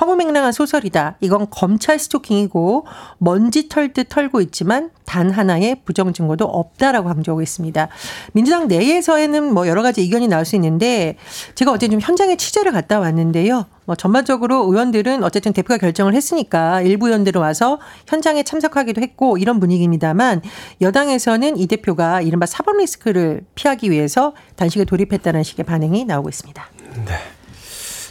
허무맹랑한 0.00 0.52
소설이다. 0.52 1.16
이건 1.20 1.46
검찰 1.50 1.98
스토킹이고 1.98 2.86
먼지 3.18 3.68
털 3.68 3.92
듯 3.92 4.08
털고 4.08 4.40
있지만 4.42 4.90
단 5.06 5.30
하나의 5.30 5.80
부정 5.84 6.12
증거도 6.12 6.44
없다라고 6.44 7.08
강조하고 7.08 7.40
있습니다. 7.40 7.88
민주당 8.32 8.68
내에서에는 8.68 9.54
뭐 9.54 9.66
여러 9.66 9.82
가지 9.82 10.02
의견이 10.02 10.28
나올 10.28 10.44
수 10.44 10.56
있는데 10.56 11.16
제가 11.54 11.72
어제 11.72 11.88
좀 11.88 12.00
현장에 12.00 12.36
취재를 12.36 12.72
갔다 12.72 13.00
왔는데요. 13.00 13.64
뭐 13.86 13.96
전반적으로 13.96 14.66
의원들은 14.70 15.24
어쨌든 15.24 15.54
대표가 15.54 15.78
결정을 15.78 16.14
했으니까 16.14 16.82
일부 16.82 17.06
의원들은 17.06 17.40
와서 17.40 17.80
현장에 18.06 18.42
참석하기도 18.42 19.00
했고 19.00 19.38
이런 19.38 19.58
분위기입니다만 19.60 20.42
여당에서는 20.82 21.56
이 21.56 21.66
대표가 21.66 22.20
이른바 22.20 22.44
사법 22.44 22.76
리스크를 22.76 23.46
피하기 23.54 23.90
위해서 23.90 24.34
단식에 24.56 24.84
돌입했다는 24.84 25.42
식의 25.42 25.64
반응이 25.64 26.04
나오고 26.04 26.28
있습니다. 26.28 26.62
네. 27.06 27.37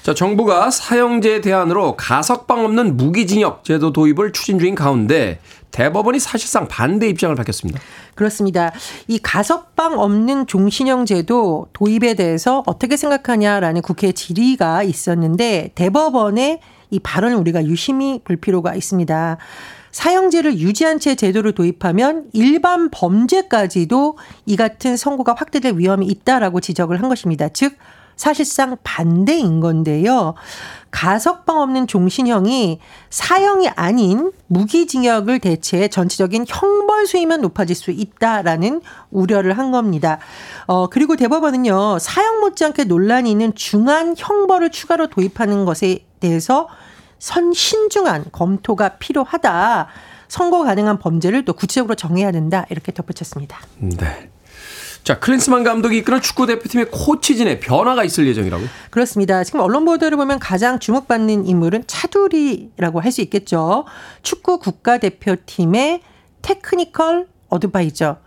자, 0.07 0.13
정부가 0.13 0.71
사형제 0.71 1.41
대안으로 1.41 1.97
가석방 1.97 2.63
없는 2.63 2.95
무기징역 2.95 3.65
제도 3.65 3.91
도입을 3.91 4.31
추진 4.31 4.57
중인 4.57 4.73
가운데 4.73 5.37
대법원이 5.71 6.21
사실상 6.21 6.69
반대 6.69 7.09
입장을 7.09 7.35
밝혔습니다. 7.35 7.81
그렇습니다. 8.15 8.71
이 9.09 9.19
가석방 9.19 9.99
없는 9.99 10.47
종신형 10.47 11.05
제도 11.05 11.67
도입에 11.73 12.13
대해서 12.13 12.63
어떻게 12.67 12.95
생각하냐라는 12.95 13.81
국회 13.81 14.13
질의가 14.13 14.83
있었는데 14.83 15.73
대법원의 15.75 16.61
이 16.89 16.99
발언을 17.01 17.35
우리가 17.35 17.65
유심히 17.65 18.21
볼 18.23 18.37
필요가 18.37 18.75
있습니다. 18.75 19.37
사형제를 19.91 20.59
유지한 20.59 20.99
채 20.99 21.15
제도를 21.15 21.51
도입하면 21.51 22.27
일반 22.31 22.89
범죄까지도 22.91 24.17
이 24.45 24.55
같은 24.55 24.95
선고가 24.95 25.33
확대될 25.33 25.73
위험이 25.75 26.05
있다라고 26.05 26.61
지적을 26.61 27.01
한 27.01 27.09
것입니다. 27.09 27.49
즉 27.49 27.73
사실상 28.17 28.75
반대인 28.83 29.61
건데요. 29.61 30.33
가석방 30.91 31.61
없는 31.61 31.87
종신형이 31.87 32.79
사형이 33.09 33.69
아닌 33.69 34.31
무기징역을 34.47 35.39
대체해 35.39 35.87
전체적인 35.87 36.45
형벌 36.47 37.07
수위만 37.07 37.41
높아질 37.41 37.75
수 37.75 37.91
있다라는 37.91 38.81
우려를 39.11 39.57
한 39.57 39.71
겁니다. 39.71 40.17
어, 40.65 40.87
그리고 40.87 41.15
대법원은요, 41.15 41.99
사형 41.99 42.39
못지않게 42.41 42.85
논란이 42.85 43.29
있는 43.29 43.53
중한 43.55 44.15
형벌을 44.17 44.71
추가로 44.71 45.07
도입하는 45.07 45.65
것에 45.65 45.99
대해서 46.19 46.67
선 47.19 47.53
신중한 47.53 48.25
검토가 48.31 48.97
필요하다. 48.97 49.87
선고 50.27 50.63
가능한 50.63 50.99
범죄를 50.99 51.45
또 51.45 51.53
구체적으로 51.53 51.95
정해야 51.95 52.31
된다. 52.31 52.65
이렇게 52.69 52.91
덧붙였습니다. 52.91 53.59
네. 53.77 54.29
자, 55.07 55.17
클린스만 55.19 55.63
감독이 55.63 55.99
이끄는 55.99 56.19
축구 56.19 56.45
대표팀의 56.47 56.87
코치진에 56.91 57.61
변화가 57.61 58.03
있을 58.03 58.27
예정이라고요? 58.27 58.67
그렇습니다. 58.89 59.41
지금 59.45 59.61
언론 59.61 59.85
보도를 59.85 60.17
보면 60.17 60.37
가장 60.37 60.79
주목받는 60.79 61.45
인물은 61.45 61.85
차두리라고 61.87 62.99
할 62.99 63.13
수 63.13 63.21
있겠죠. 63.21 63.85
축구 64.21 64.59
국가대표팀의 64.59 66.01
technical 66.41 67.25
advisor. 67.47 68.17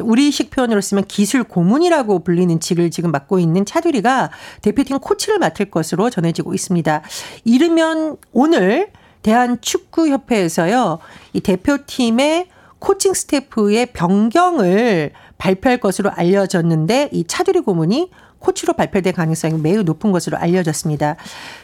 우리식 0.00 0.50
표현으로 0.50 0.80
쓰면 0.80 1.06
기술 1.06 1.42
고문이라고 1.42 2.20
불리는 2.20 2.60
직을 2.60 2.92
지금 2.92 3.10
맡고 3.10 3.40
있는 3.40 3.66
차두리가 3.66 4.30
대표팀 4.62 5.00
코치를 5.00 5.40
맡을 5.40 5.72
것으로 5.72 6.08
전해지고 6.08 6.54
있습니다. 6.54 7.02
이르면 7.46 8.16
오늘 8.30 8.92
대한축구협회에서요. 9.22 11.00
이 11.32 11.40
대표팀의 11.40 12.46
코칭 12.78 13.12
스태프의 13.12 13.86
변경을 13.86 15.10
발표할 15.38 15.78
것으로 15.78 16.10
알려졌는데 16.10 17.10
이 17.12 17.24
차두리 17.26 17.60
고문이 17.60 18.10
코치로 18.38 18.74
발표될 18.74 19.12
가능성이 19.12 19.58
매우 19.60 19.82
높은 19.82 20.12
것으로 20.12 20.36
알려졌습니다. 20.36 21.16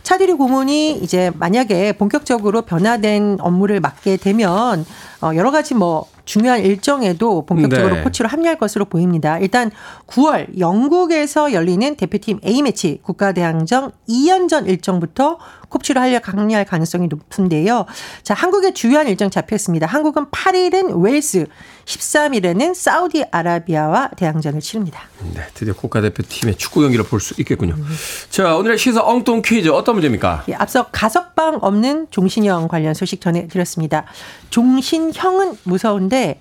차두리 0.02 0.32
고문이 0.32 0.98
이제 0.98 1.30
만약에 1.34 1.92
본격적으로 1.92 2.62
변화된 2.62 3.38
업무를 3.40 3.80
맡게 3.80 4.16
되면 4.16 4.84
어 5.22 5.30
여러 5.36 5.50
가지 5.50 5.74
뭐 5.74 6.06
중요한 6.24 6.60
일정에도 6.60 7.44
본격적으로 7.46 7.96
네. 7.96 8.02
코치로 8.02 8.28
합류할 8.28 8.58
것으로 8.58 8.86
보입니다. 8.86 9.38
일단 9.38 9.70
9월 10.06 10.58
영국에서 10.58 11.52
열리는 11.52 11.94
대표팀 11.96 12.40
A매치 12.44 13.00
국가대항전 13.02 13.92
2연전 14.08 14.66
일정부터 14.66 15.38
코치로 15.68 16.00
하려 16.00 16.20
강리할 16.20 16.64
가능성이 16.64 17.08
높은데요. 17.08 17.86
자, 18.22 18.34
한국의 18.34 18.74
주요한 18.74 19.08
일정 19.08 19.28
잡혔습니다. 19.28 19.86
한국은 19.86 20.26
8일은 20.26 21.02
웨일스, 21.02 21.46
13일에는 21.84 22.74
사우디아라비아와 22.74 24.10
대항전을 24.16 24.60
치릅니다. 24.60 25.02
네, 25.34 25.42
드디어 25.54 25.74
국가대표팀의 25.74 26.56
축구 26.56 26.80
경기를 26.80 27.04
볼 27.04 27.20
수 27.20 27.34
있겠군요. 27.38 27.74
음. 27.74 27.86
자, 28.30 28.56
오늘의 28.56 28.78
시사 28.78 29.02
엉뚱 29.02 29.42
퀴즈 29.42 29.68
어떤 29.68 29.94
문제입니까? 29.96 30.44
예, 30.48 30.54
앞서 30.54 30.86
가석방 30.90 31.58
없는 31.62 32.08
종신형 32.10 32.68
관련 32.68 32.94
소식 32.94 33.20
전해드렸습니다. 33.20 34.04
종신형은 34.50 35.58
무서운데 35.64 36.40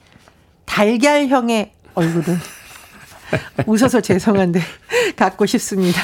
달걀형의 0.65 1.71
얼굴은 1.95 2.37
웃어서 3.67 4.01
죄송한데 4.01 4.61
갖고 5.15 5.45
싶습니다. 5.45 6.01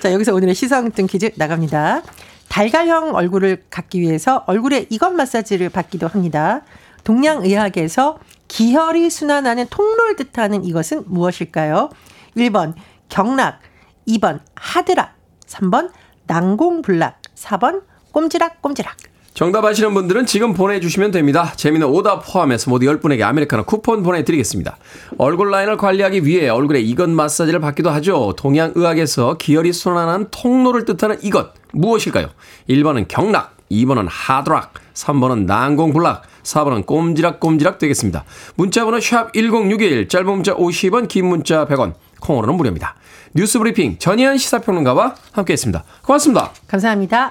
자, 0.00 0.12
여기서 0.12 0.34
오늘의 0.34 0.54
시사 0.54 0.78
엉뚱 0.78 1.06
퀴즈 1.06 1.30
나갑니다. 1.36 2.02
달걀형 2.48 3.14
얼굴을 3.14 3.64
갖기 3.70 4.00
위해서 4.00 4.44
얼굴에 4.46 4.86
이것 4.90 5.10
마사지를 5.12 5.70
받기도 5.70 6.06
합니다. 6.08 6.62
동양의학에서 7.04 8.18
기혈이 8.52 9.08
순환하는 9.08 9.66
통로를 9.70 10.16
뜻하는 10.16 10.62
이것은 10.62 11.04
무엇일까요? 11.06 11.88
1번 12.36 12.74
경락, 13.08 13.60
2번 14.06 14.40
하드락, 14.54 15.14
3번 15.46 15.90
난공불락, 16.26 17.22
4번 17.34 17.80
꼼지락꼼지락. 18.12 18.94
정답 19.32 19.64
아시는 19.64 19.94
분들은 19.94 20.26
지금 20.26 20.52
보내주시면 20.52 21.12
됩니다. 21.12 21.54
재미는 21.56 21.86
오답 21.86 22.30
포함해서 22.30 22.68
모두 22.68 22.84
10분에게 22.84 23.22
아메리카노 23.22 23.64
쿠폰 23.64 24.02
보내드리겠습니다. 24.02 24.76
얼굴 25.16 25.50
라인을 25.50 25.78
관리하기 25.78 26.26
위해 26.26 26.50
얼굴에 26.50 26.78
이것 26.80 27.08
마사지를 27.08 27.58
받기도 27.58 27.88
하죠. 27.88 28.34
동양의학에서 28.36 29.38
기혈이 29.38 29.72
순환하는 29.72 30.26
통로를 30.30 30.84
뜻하는 30.84 31.16
이것 31.22 31.54
무엇일까요? 31.72 32.28
1번은 32.68 33.08
경락, 33.08 33.56
2번은 33.70 34.08
하드락, 34.10 34.74
3번은 34.92 35.46
난공불락, 35.46 36.24
4번은 36.42 36.86
꼼지락꼼지락 36.86 37.78
되겠습니다. 37.78 38.24
문자번호 38.56 39.00
샵 39.00 39.32
1061, 39.32 40.08
짧은 40.08 40.26
문자 40.26 40.54
50원, 40.54 41.08
긴 41.08 41.26
문자 41.26 41.66
100원, 41.66 41.94
콩으로는 42.20 42.54
무료입니다. 42.56 42.94
뉴스 43.34 43.58
브리핑 43.58 43.98
전희연 43.98 44.38
시사평론가와 44.38 45.14
함께했습니다. 45.32 45.84
고맙습니다. 46.02 46.52
감사합니다. 46.66 47.30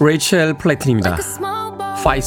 레이첼 0.00 0.58
플래틴입니다. 0.58 1.16
파이 2.02 2.20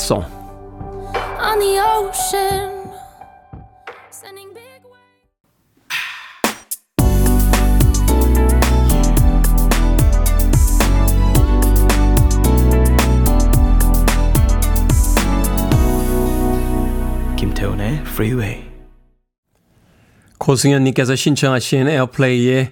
Freeway. 18.19 18.65
고승현님께서 20.39 21.15
신청하신 21.15 21.87
에어플레이의 21.87 22.71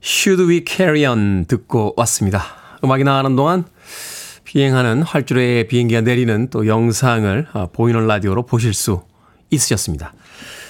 Should 0.00 0.44
We 0.44 0.64
Carry 0.64 1.04
On 1.10 1.44
듣고 1.46 1.92
왔습니다. 1.96 2.44
음악이 2.84 3.02
나가는 3.02 3.34
동안 3.34 3.64
비행하는 4.44 5.02
활주로에 5.02 5.64
비행기가 5.64 6.02
내리는 6.02 6.50
또 6.50 6.68
영상을 6.68 7.48
아, 7.52 7.66
보이는 7.72 8.06
라디오로 8.06 8.46
보실 8.46 8.72
수 8.72 9.02
있으셨습니다. 9.50 10.12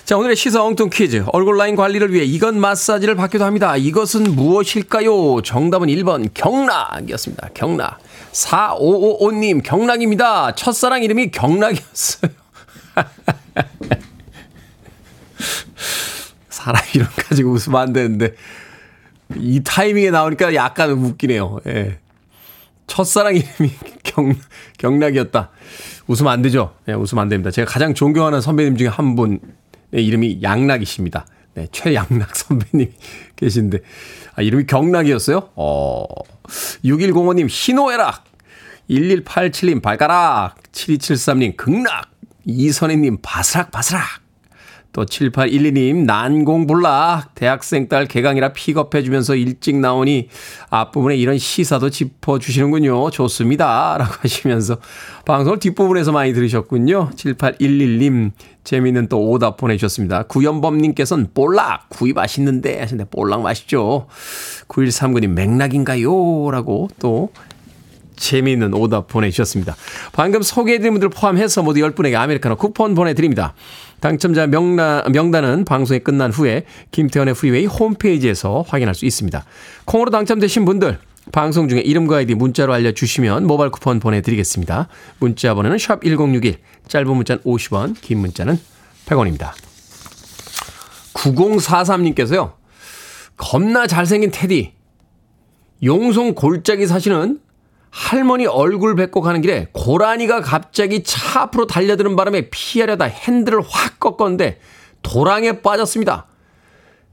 자, 0.06 0.16
오늘의 0.16 0.34
시사 0.34 0.64
엉뚱 0.64 0.88
퀴즈. 0.88 1.22
얼굴 1.34 1.58
라인 1.58 1.76
관리를 1.76 2.10
위해 2.14 2.24
이건 2.24 2.58
마사지를 2.58 3.16
받기도 3.16 3.44
합니다. 3.44 3.76
이것은 3.76 4.34
무엇일까요? 4.34 5.42
정답은 5.42 5.88
1번 5.88 6.30
경락이었습니다. 6.32 7.50
경락. 7.52 7.98
4555님, 8.32 9.62
경락입니다. 9.62 10.54
첫사랑 10.54 11.02
이름이 11.02 11.32
경락이었어요. 11.32 12.30
사람 16.48 16.82
이름 16.94 17.06
가지고 17.16 17.52
웃으면 17.52 17.80
안 17.80 17.92
되는데, 17.92 18.34
이 19.36 19.62
타이밍에 19.64 20.10
나오니까 20.10 20.54
약간 20.54 20.90
웃기네요. 20.90 21.60
예. 21.66 21.98
첫사랑 22.86 23.36
이름이 23.36 23.72
경, 24.02 24.34
경락이었다. 24.78 25.50
웃으면 26.08 26.32
안 26.32 26.42
되죠? 26.42 26.74
예, 26.88 26.92
웃으면 26.92 27.22
안 27.22 27.28
됩니다. 27.28 27.50
제가 27.50 27.70
가장 27.70 27.94
존경하는 27.94 28.40
선배님 28.40 28.76
중에 28.76 28.88
한 28.88 29.14
분의 29.14 29.38
이름이 29.92 30.40
양락이십니다. 30.42 31.26
네, 31.54 31.68
최양락 31.70 32.34
선배님 32.36 32.92
계신데, 33.36 33.78
아, 34.34 34.42
이름이 34.42 34.66
경락이었어요? 34.66 35.50
어, 35.54 36.04
6105님, 36.84 37.46
희노애락. 37.48 38.24
1187님, 38.90 39.80
발가락. 39.82 40.56
7273님, 40.72 41.56
극락. 41.56 42.10
이선희님, 42.44 43.18
바스락바스락. 43.22 44.30
또 44.92 45.04
7812님 45.04 46.04
난공불락 46.04 47.34
대학생 47.34 47.88
딸 47.88 48.06
개강이라 48.06 48.52
픽업해주면서 48.52 49.36
일찍 49.36 49.76
나오니 49.76 50.28
앞부분에 50.68 51.16
이런 51.16 51.38
시사도 51.38 51.90
짚어주시는군요. 51.90 53.10
좋습니다. 53.10 53.96
라고 53.98 54.12
하시면서 54.20 54.78
방송을 55.24 55.60
뒷부분에서 55.60 56.10
많이 56.12 56.32
들으셨군요. 56.32 57.10
7811님 57.14 58.32
재미있는 58.64 59.08
또 59.08 59.30
오답 59.30 59.56
보내주셨습니다. 59.56 60.24
구연범님께서는 60.24 61.28
볼락 61.34 61.88
구이 61.90 62.12
맛있는데 62.12 62.80
하시는데 62.80 63.08
볼락 63.10 63.42
맛있죠. 63.42 64.08
9139님 64.68 65.28
맥락인가요? 65.28 66.50
라고 66.50 66.88
또 66.98 67.30
재미있는 68.20 68.74
오답 68.74 69.08
보내주셨습니다. 69.08 69.74
방금 70.12 70.42
소개해드린 70.42 70.92
분들 70.92 71.08
포함해서 71.08 71.62
모두 71.62 71.80
10분에게 71.80 72.14
아메리카노 72.14 72.56
쿠폰 72.56 72.94
보내드립니다. 72.94 73.54
당첨자 74.00 74.46
명나, 74.46 75.04
명단은 75.10 75.64
방송이 75.64 76.00
끝난 76.00 76.30
후에 76.30 76.64
김태훈의 76.90 77.34
프리웨이 77.34 77.66
홈페이지에서 77.66 78.64
확인할 78.68 78.94
수 78.94 79.06
있습니다. 79.06 79.44
콩으로 79.86 80.10
당첨되신 80.10 80.64
분들 80.64 80.98
방송 81.32 81.68
중에 81.68 81.80
이름과 81.80 82.18
아이디 82.18 82.34
문자로 82.34 82.72
알려주시면 82.72 83.46
모바일 83.46 83.70
쿠폰 83.70 84.00
보내드리겠습니다. 84.00 84.88
문자 85.18 85.54
번호는 85.54 85.78
샵 85.78 86.02
1061, 86.02 86.56
짧은 86.88 87.14
문자는 87.14 87.42
50원, 87.42 87.94
긴 88.00 88.18
문자는 88.18 88.58
100원입니다. 89.06 89.52
9043님께서요. 91.14 92.52
겁나 93.36 93.86
잘생긴 93.86 94.30
테디. 94.30 94.72
용송 95.82 96.34
골짜기 96.34 96.86
사시는 96.86 97.40
할머니 97.90 98.46
얼굴 98.46 98.94
뵙고 98.94 99.20
가는 99.20 99.40
길에 99.40 99.68
고라니가 99.72 100.40
갑자기 100.40 101.02
차 101.02 101.42
앞으로 101.42 101.66
달려드는 101.66 102.16
바람에 102.16 102.48
피하려다 102.50 103.06
핸들을 103.06 103.60
확 103.68 103.98
꺾었는데 103.98 104.60
도랑에 105.02 105.60
빠졌습니다. 105.60 106.26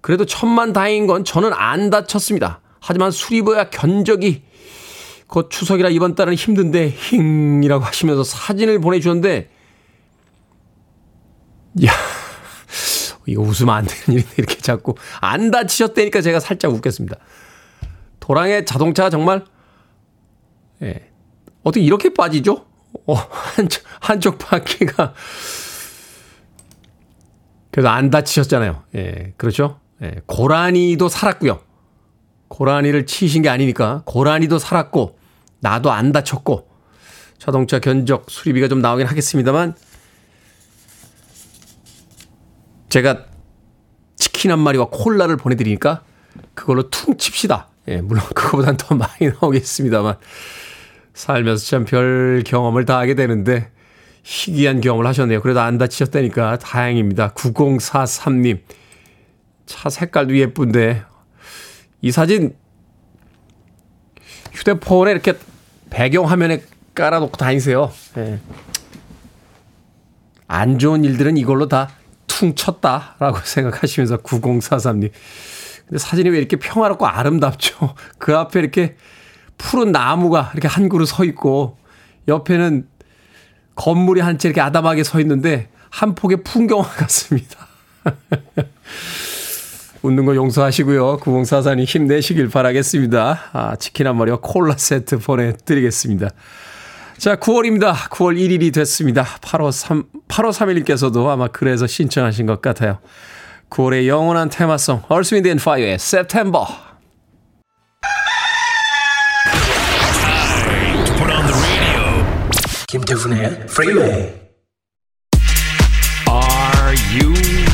그래도 0.02 0.26
천만 0.26 0.74
다행인 0.74 1.08
건 1.08 1.24
저는 1.24 1.52
안 1.54 1.90
다쳤습니다. 1.90 2.62
하지만 2.80 3.12
수리버야 3.12 3.70
견적이 3.70 4.44
곧 5.28 5.50
추석이라 5.50 5.90
이번 5.90 6.16
달은 6.16 6.36
힘든데 6.36 6.96
힝이라고 7.12 7.84
하시면서 7.84 8.24
사진을 8.24 8.80
보내주셨는데 8.80 9.50
야 11.86 11.92
이거 13.26 13.42
웃으면 13.42 13.76
안 13.76 13.86
되는 13.86 14.20
일인데 14.20 14.36
이렇게 14.38 14.56
자꾸 14.58 14.96
안 15.20 15.52
다치셨다니까 15.52 16.22
제가 16.22 16.40
살짝 16.40 16.72
웃겠습니다. 16.72 17.18
도랑의 18.20 18.66
자동차가 18.66 19.10
정말 19.10 19.44
예. 20.84 21.10
어떻게 21.64 21.84
이렇게 21.84 22.14
빠지죠? 22.14 22.66
어, 23.06 23.14
한쪽, 23.14 23.84
한쪽 24.00 24.38
바퀴가. 24.38 25.14
그래서 27.72 27.90
안 27.90 28.10
다치셨잖아요. 28.10 28.84
예, 28.96 29.34
그렇죠? 29.38 29.80
예, 30.02 30.22
고라니도 30.26 31.10
살았고요. 31.10 31.60
고라니를 32.48 33.06
치신 33.06 33.42
게 33.42 33.50
아니니까 33.50 34.04
고라니도 34.06 34.58
살았고 34.58 35.20
나도 35.60 35.92
안 35.92 36.12
다쳤고 36.12 36.68
자동차 37.38 37.80
견적 37.80 38.30
수리비가 38.30 38.68
좀 38.68 38.82
나오긴 38.82 39.06
하겠습니다만 39.06 39.76
제가 42.90 43.26
치킨 44.16 44.52
한 44.52 44.60
마리와 44.60 44.88
콜라를 44.90 45.38
보내드리니까 45.38 46.04
그걸로 46.54 46.90
퉁 46.90 47.18
칩시다. 47.18 47.68
예, 47.90 48.02
물론 48.02 48.24
그거보단 48.34 48.78
더 48.78 48.96
많이 48.96 49.30
나오겠습니다만 49.40 50.18
살면서 51.18 51.66
참 51.66 51.84
별 51.86 52.44
경험을 52.46 52.86
다 52.86 53.00
하게 53.00 53.16
되는데 53.16 53.72
희귀한 54.24 54.82
경험을 54.82 55.08
하셨네요. 55.08 55.42
그래도 55.42 55.62
안 55.62 55.78
다치셨다니까 55.80 56.60
다행입니다. 56.60 57.34
9043님. 57.34 58.60
차 59.66 59.90
색깔도 59.90 60.38
예쁜데 60.38 61.04
이 62.02 62.12
사진 62.12 62.56
휴대폰에 64.54 65.12
이렇게 65.12 65.34
배경화면에 65.90 66.62
깔아놓고 66.94 67.36
다니세요. 67.38 67.92
네. 68.16 68.40
안 70.48 70.78
좋은 70.78 71.04
일들은 71.04 71.36
이걸로 71.38 71.68
다 71.68 71.90
퉁쳤다라고 72.28 73.40
생각하시면서 73.44 74.18
9043님. 74.18 75.12
근데 75.88 75.98
사진이 75.98 76.30
왜 76.30 76.38
이렇게 76.38 76.58
평화롭고 76.58 77.08
아름답죠? 77.08 77.96
그 78.20 78.36
앞에 78.38 78.60
이렇게 78.60 78.96
푸른 79.58 79.92
나무가 79.92 80.52
이렇게 80.54 80.68
한 80.68 80.90
그루 80.90 81.06
서 81.06 81.24
있고 81.24 81.78
옆에는 82.28 82.88
건물이 83.76 84.22
한 84.22 84.38
채 84.38 84.50
이렇게 84.50 84.62
아담하게 84.62 85.04
서 85.04 85.20
있는데 85.20 85.70
한 85.90 86.16
폭의 86.16 86.44
풍경화 86.44 86.88
같습니다. 86.98 87.68
웃는 90.04 90.26
거 90.26 90.36
용서하시고요. 90.36 91.18
9044님 91.18 91.86
힘내시길 91.86 92.50
바라겠습니다. 92.50 93.40
아, 93.52 93.76
치킨 93.78 94.08
한 94.08 94.16
마리와 94.18 94.40
콜라 94.42 94.76
세트 94.78 95.20
보내드리겠습니다. 95.20 96.30
자, 97.18 97.36
9월입니다. 97.36 97.94
9월 98.10 98.38
1일이 98.38 98.72
됐습니다. 98.74 99.24
8호 99.24 99.72
3, 99.72 100.04
8호 100.28 100.52
3일님께서도 100.52 101.28
아마 101.30 101.48
그래서 101.48 101.88
신청하신 101.88 102.46
것 102.46 102.62
같아요. 102.62 103.00
9월의 103.72 104.08
영원한 104.08 104.50
테마송, 104.50 105.02
Wind 105.10 105.50
and 105.50 105.62
Fire의 105.62 105.96
September. 105.96 106.64
김태훈의 112.90 113.64
Freeway. 113.64 114.34
Are 116.30 116.96
you 117.12 117.34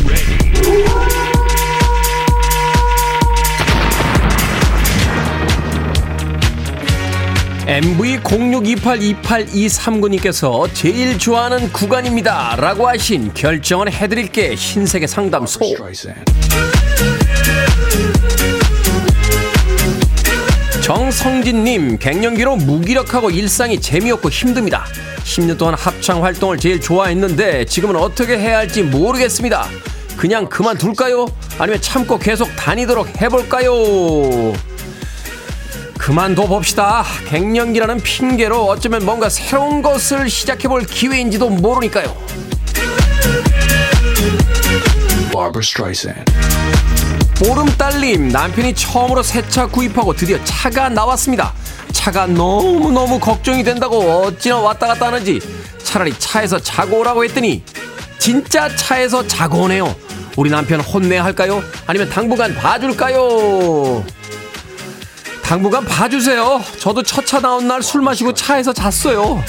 ready? 0.09 0.39
MV06282823님께서 7.67 10.67
제일 10.73 11.19
좋아하는 11.19 11.71
구간입니다. 11.71 12.55
라고 12.55 12.87
하신 12.87 13.35
결정을 13.35 13.93
해드릴게 13.93 14.55
신세계 14.55 15.05
상담소. 15.05 15.59
정성진님, 20.83 21.97
갱년기로 21.97 22.57
무기력하고 22.57 23.31
일상이 23.31 23.79
재미없고 23.79 24.29
힘듭니다. 24.29 24.85
10년 25.23 25.57
동안 25.57 25.75
합창 25.75 26.21
활동을 26.21 26.57
제일 26.57 26.81
좋아했는데 26.81 27.63
지금은 27.63 27.95
어떻게 27.95 28.37
해야 28.37 28.57
할지 28.57 28.83
모르겠습니다. 28.83 29.65
그냥 30.17 30.49
그만둘까요? 30.49 31.27
아니면 31.57 31.81
참고 31.81 32.19
계속 32.19 32.53
다니도록 32.57 33.21
해볼까요? 33.21 33.71
그만둬 35.97 36.47
봅시다. 36.47 37.05
갱년기라는 37.29 38.01
핑계로 38.01 38.65
어쩌면 38.65 39.05
뭔가 39.05 39.29
새로운 39.29 39.81
것을 39.81 40.29
시작해볼 40.29 40.85
기회인지도 40.85 41.49
모르니까요. 41.49 42.13
Barbara 45.31 45.63
Streisand. 45.63 46.52
보름달님 47.35 48.29
남편이 48.29 48.73
처음으로 48.75 49.21
새 49.23 49.41
차 49.49 49.67
구입하고 49.67 50.13
드디어 50.13 50.41
차가 50.43 50.89
나왔습니다. 50.89 51.53
차가 51.91 52.25
너무너무 52.25 53.19
걱정이 53.19 53.63
된다고 53.63 53.99
어찌나 53.99 54.57
왔다 54.59 54.87
갔다 54.87 55.07
하는지 55.07 55.39
차라리 55.83 56.13
차에서 56.17 56.59
자고 56.59 56.99
오라고 56.99 57.23
했더니 57.25 57.63
진짜 58.19 58.73
차에서 58.75 59.27
자고 59.27 59.63
오네요. 59.63 59.93
우리 60.37 60.49
남편 60.49 60.79
혼내야 60.79 61.23
할까요? 61.23 61.61
아니면 61.85 62.09
당분간 62.09 62.55
봐줄까요? 62.55 64.03
당분간 65.43 65.85
봐주세요. 65.85 66.61
저도 66.79 67.03
첫 67.03 67.25
차 67.25 67.39
나온 67.39 67.67
날 67.67 67.83
술 67.83 68.01
마시고 68.01 68.33
차에서 68.33 68.73
잤어요. 68.73 69.43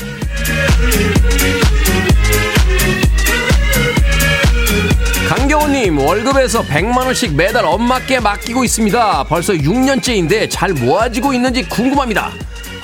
강경호님 5.29 5.99
월급에서 5.99 6.63
100만원씩 6.63 7.35
매달 7.35 7.65
엄마께 7.65 8.21
맡기고 8.21 8.63
있습니다. 8.63 9.25
벌써 9.25 9.55
6년째인데 9.55 10.51
잘 10.51 10.73
모아지고 10.75 11.33
있는지 11.33 11.67
궁금합니다. 11.67 12.31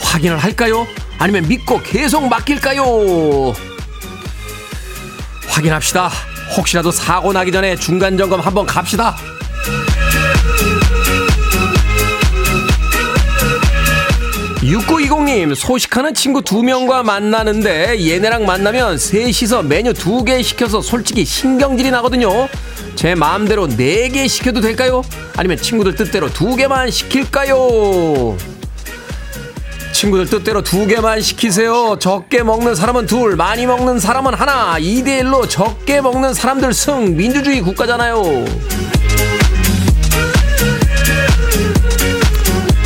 확인을 0.01 0.39
할까요? 0.39 0.87
아니면 1.19 1.47
믿고 1.47 1.81
계속 1.83 2.27
맡길까요? 2.29 3.53
확인합시다. 5.49 6.11
혹시라도 6.57 6.91
사고 6.91 7.33
나기 7.33 7.53
전에 7.53 7.77
중간 7.77 8.17
점검 8.17 8.41
한번 8.41 8.65
갑시다. 8.65 9.17
6920님, 14.71 15.55
소식하는 15.57 16.15
친구 16.15 16.43
두 16.43 16.63
명과 16.63 17.03
만나는데 17.03 18.09
얘네랑 18.09 18.47
만나면 18.47 18.99
셋이서 18.99 19.65
메뉴 19.65 19.93
두 19.93 20.23
개 20.25 20.41
시켜서 20.43 20.81
솔직히 20.81 21.25
신경질이 21.25 21.91
나거든요. 21.91 22.49
제 22.95 23.17
마음대로 23.17 23.67
네 23.67 24.09
개 24.11 24.29
시켜도 24.29 24.61
될까요? 24.61 25.03
아니면 25.37 25.57
친구들 25.57 25.97
뜻대로 25.97 26.33
두 26.33 26.55
개만 26.55 26.89
시킬까요? 26.91 28.37
친구들 29.93 30.27
뜻대로 30.27 30.63
두 30.63 30.87
개만 30.87 31.21
시키세요. 31.21 31.97
적게 31.99 32.45
먹는 32.45 32.77
사람은 32.77 33.07
둘, 33.07 33.35
많이 33.35 33.67
먹는 33.67 33.99
사람은 33.99 34.35
하나. 34.35 34.77
2대1로 34.79 35.49
적게 35.51 36.01
먹는 36.01 36.33
사람들 36.33 36.73
승. 36.73 37.17
민주주의 37.17 37.61
국가잖아요. 37.61 38.23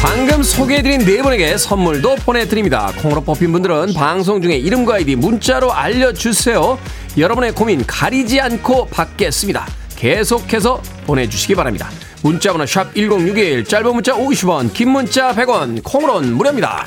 방금 0.05 0.43
소개해드린 0.43 1.01
네 1.07 1.23
분에게 1.23 1.57
선물도 1.57 2.17
보내드립니다. 2.17 2.93
콩으로 2.99 3.23
뽑힌 3.23 3.53
분들은 3.53 3.95
방송 3.95 4.43
중에 4.43 4.55
이름과 4.55 4.97
아이디 4.97 5.17
문자로 5.17 5.73
알려주세요. 5.73 6.79
여러분의 7.17 7.53
고민 7.53 7.87
가리지 7.87 8.39
않고 8.39 8.89
받겠습니다. 8.89 9.67
계속해서 9.97 10.83
보내주시기 11.07 11.55
바랍니다. 11.55 11.89
문자번호 12.23 12.67
샵 12.67 12.95
1061, 12.95 13.65
짧은 13.65 13.95
문자 13.95 14.13
50원, 14.13 14.75
긴 14.75 14.91
문자 14.91 15.35
100원, 15.35 15.83
콩으로는 15.83 16.35
무료입니다. 16.35 16.85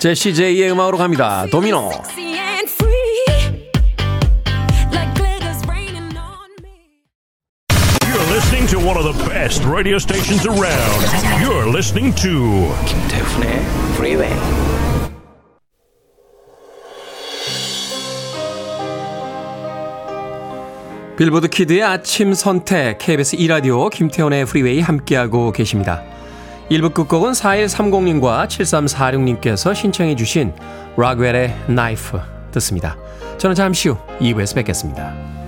제시 0.00 0.34
제이의 0.34 0.72
음악으로 0.72 0.98
갑니다. 0.98 1.46
도미노. 1.52 1.92
One 8.92 9.06
of 9.06 9.16
the 9.16 9.24
best 9.24 9.64
radio 9.64 9.96
stations 9.96 10.46
around. 10.46 11.00
You're 11.40 11.66
listening 11.66 12.14
to 12.16 12.68
김태훈의 12.84 13.48
Freeway. 13.94 14.34
빌보드 21.16 21.48
kid의 21.48 21.82
아침 21.82 22.34
선택 22.34 22.98
KBS 22.98 23.36
2라디오 23.36 23.88
김태훈의 23.90 24.44
프리웨이 24.44 24.80
함께하고 24.80 25.52
계십니다. 25.52 26.02
1부 26.70 26.92
끝곡은 26.92 27.32
4130님과 27.32 28.46
7346님께서 28.46 29.74
신청해 29.74 30.16
주신 30.16 30.52
락웰의 30.96 31.56
Knife 31.68 32.20
듣습니다. 32.50 32.98
저는 33.38 33.54
잠시 33.54 33.88
후 33.88 33.96
2부에서 34.20 34.54
뵙겠습니다. 34.56 35.41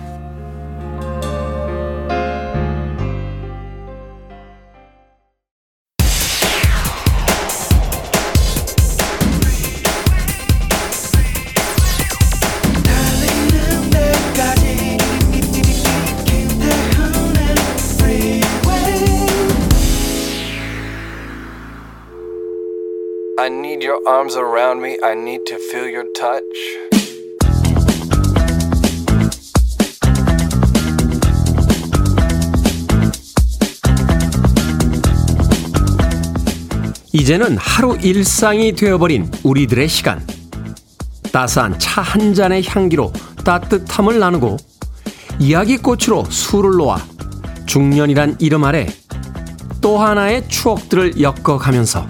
I 23.44 23.50
need 23.50 23.82
your 23.84 24.00
arms 24.08 24.36
around 24.36 24.80
me. 24.80 24.96
I 25.02 25.12
need 25.12 25.44
to 25.48 25.58
feel 25.58 25.86
your 25.86 26.06
touch. 26.14 26.40
이제는 37.12 37.58
하루 37.58 37.98
일상이 38.00 38.72
되어버린 38.72 39.30
우리들의 39.42 39.88
시간. 39.90 40.26
따스한 41.30 41.78
차 41.78 42.00
한 42.00 42.32
잔의 42.32 42.64
향기로 42.66 43.12
따뜻함을 43.44 44.20
나누고 44.20 44.56
이야기꽃으로 45.38 46.24
술을 46.30 46.78
놓아 46.78 46.96
중년이란 47.66 48.38
이름 48.40 48.64
아래 48.64 48.86
또 49.82 49.98
하나의 49.98 50.48
추억들을 50.48 51.20
엮어가면서 51.20 52.06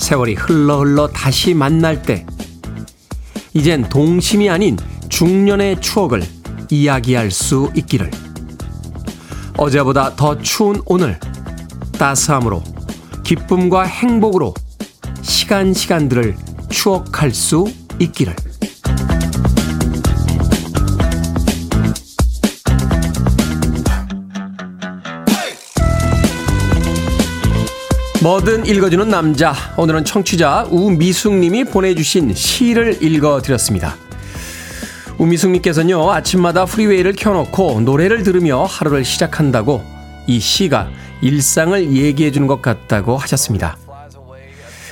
세월이 0.00 0.34
흘러 0.34 0.78
흘러 0.78 1.06
다시 1.08 1.52
만날 1.52 2.00
때 2.02 2.26
이젠 3.52 3.86
동심이 3.88 4.48
아닌 4.48 4.76
중년의 5.10 5.80
추억을 5.82 6.22
이야기할 6.70 7.30
수 7.30 7.70
있기를. 7.76 8.10
어제보다 9.58 10.16
더 10.16 10.40
추운 10.40 10.80
오늘 10.86 11.20
따스함으로 11.98 12.62
기쁨과 13.24 13.82
행복으로 13.82 14.54
시간 15.20 15.74
시간들을 15.74 16.34
추억할 16.70 17.32
수 17.32 17.70
있기를 17.98 18.34
뭐든 28.22 28.66
읽어주는 28.66 29.08
남자. 29.08 29.54
오늘은 29.78 30.04
청취자 30.04 30.66
우미숙님이 30.70 31.64
보내주신 31.64 32.34
시를 32.34 33.02
읽어드렸습니다. 33.02 33.96
우미숙님께서는요 35.16 36.10
아침마다 36.10 36.66
프리웨이를 36.66 37.14
켜놓고 37.14 37.80
노래를 37.80 38.22
들으며 38.22 38.64
하루를 38.64 39.06
시작한다고 39.06 39.82
이 40.26 40.38
시가 40.38 40.90
일상을 41.22 41.96
얘기해주는 41.96 42.46
것 42.46 42.60
같다고 42.60 43.16
하셨습니다. 43.16 43.78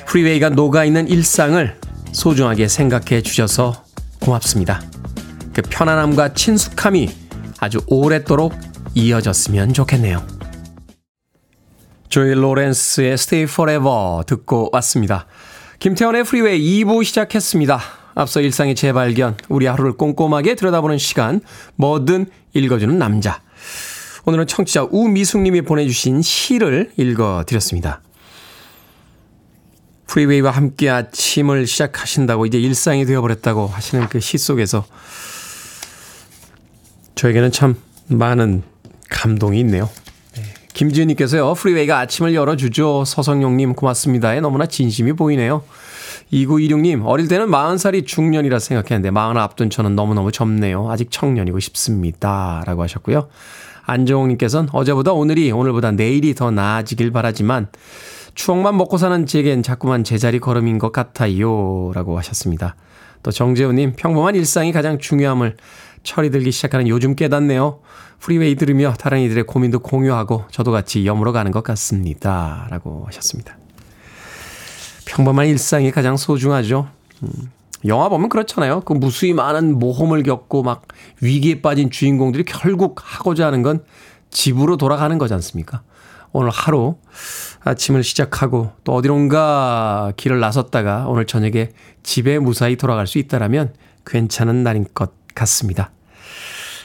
프리웨이가 0.06 0.48
녹아있는 0.48 1.08
일상을 1.08 1.76
소중하게 2.12 2.66
생각해 2.66 3.20
주셔서 3.20 3.84
고맙습니다. 4.20 4.80
그 5.52 5.60
편안함과 5.60 6.32
친숙함이 6.32 7.10
아주 7.60 7.80
오랫도록 7.88 8.54
이어졌으면 8.94 9.74
좋겠네요 9.74 10.37
조이 12.08 12.32
로렌스의 12.32 13.12
Stay 13.12 13.44
Forever 13.44 14.24
듣고 14.26 14.70
왔습니다. 14.72 15.26
김태훈의 15.78 16.24
프리웨이 16.24 16.84
2부 16.84 17.04
시작했습니다. 17.04 17.80
앞서 18.14 18.40
일상의 18.40 18.74
재발견, 18.74 19.36
우리 19.48 19.66
하루를 19.66 19.92
꼼꼼하게 19.92 20.54
들여다보는 20.56 20.98
시간, 20.98 21.40
뭐든 21.76 22.26
읽어주는 22.54 22.98
남자. 22.98 23.40
오늘은 24.24 24.46
청취자 24.46 24.88
우미숙님이 24.90 25.62
보내주신 25.62 26.22
시를 26.22 26.90
읽어드렸습니다. 26.96 28.02
프리웨이와 30.06 30.50
함께 30.50 30.88
아침을 30.88 31.66
시작하신다고 31.66 32.46
이제 32.46 32.58
일상이 32.58 33.04
되어버렸다고 33.04 33.66
하시는 33.66 34.08
그 34.08 34.20
시 34.20 34.38
속에서 34.38 34.84
저에게는 37.14 37.52
참 37.52 37.76
많은 38.08 38.62
감동이 39.10 39.60
있네요. 39.60 39.88
김지은님께서요, 40.78 41.54
프리웨이가 41.54 41.98
아침을 41.98 42.34
열어주죠. 42.34 43.02
서성용님, 43.04 43.74
고맙습니다에 43.74 44.40
너무나 44.40 44.66
진심이 44.66 45.12
보이네요. 45.12 45.64
2926님, 46.32 47.04
어릴 47.04 47.26
때는 47.26 47.48
40살이 47.48 48.06
중년이라 48.06 48.60
생각했는데, 48.60 49.10
40 49.10 49.38
앞둔 49.38 49.70
저는 49.70 49.96
너무너무 49.96 50.30
젊네요. 50.30 50.88
아직 50.88 51.10
청년이고 51.10 51.58
싶습니다. 51.58 52.62
라고 52.64 52.84
하셨고요. 52.84 53.28
안정욱님께서는 53.86 54.68
어제보다 54.72 55.12
오늘이, 55.12 55.50
오늘보다 55.50 55.90
내일이 55.90 56.32
더 56.36 56.52
나아지길 56.52 57.10
바라지만, 57.10 57.66
추억만 58.36 58.76
먹고 58.76 58.98
사는 58.98 59.26
제겐 59.26 59.64
자꾸만 59.64 60.04
제자리 60.04 60.38
걸음인 60.38 60.78
것 60.78 60.92
같아요. 60.92 61.90
라고 61.92 62.16
하셨습니다. 62.18 62.76
또 63.24 63.32
정재훈님, 63.32 63.94
평범한 63.96 64.36
일상이 64.36 64.70
가장 64.70 65.00
중요함을 65.00 65.56
철이 66.04 66.30
들기 66.30 66.52
시작하는 66.52 66.86
요즘 66.86 67.16
깨닫네요. 67.16 67.80
프리웨이 68.20 68.56
들으며 68.56 68.94
다른 68.98 69.20
이들의 69.20 69.44
고민도 69.44 69.80
공유하고 69.80 70.44
저도 70.50 70.72
같이 70.72 71.06
여물어 71.06 71.32
가는 71.32 71.50
것 71.50 71.62
같습니다. 71.62 72.66
라고 72.70 73.04
하셨습니다. 73.06 73.56
평범한 75.06 75.46
일상이 75.46 75.90
가장 75.90 76.16
소중하죠. 76.16 76.88
음, 77.22 77.30
영화 77.86 78.08
보면 78.08 78.28
그렇잖아요. 78.28 78.80
그 78.80 78.92
무수히 78.92 79.32
많은 79.32 79.78
모험을 79.78 80.22
겪고 80.22 80.62
막 80.62 80.86
위기에 81.20 81.62
빠진 81.62 81.90
주인공들이 81.90 82.44
결국 82.44 83.00
하고자 83.02 83.46
하는 83.46 83.62
건 83.62 83.84
집으로 84.30 84.76
돌아가는 84.76 85.16
거지 85.16 85.34
않습니까? 85.34 85.82
오늘 86.32 86.50
하루 86.50 86.96
아침을 87.64 88.04
시작하고 88.04 88.72
또 88.84 88.94
어디론가 88.94 90.12
길을 90.16 90.40
나섰다가 90.40 91.06
오늘 91.08 91.24
저녁에 91.24 91.70
집에 92.02 92.38
무사히 92.38 92.76
돌아갈 92.76 93.06
수 93.06 93.18
있다라면 93.18 93.74
괜찮은 94.04 94.62
날인 94.62 94.86
것 94.94 95.12
같습니다. 95.34 95.90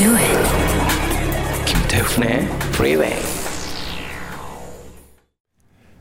Do 0.00 0.16
it. 0.16 0.48
김태훈의 1.66 2.48
Freeway. 2.72 3.22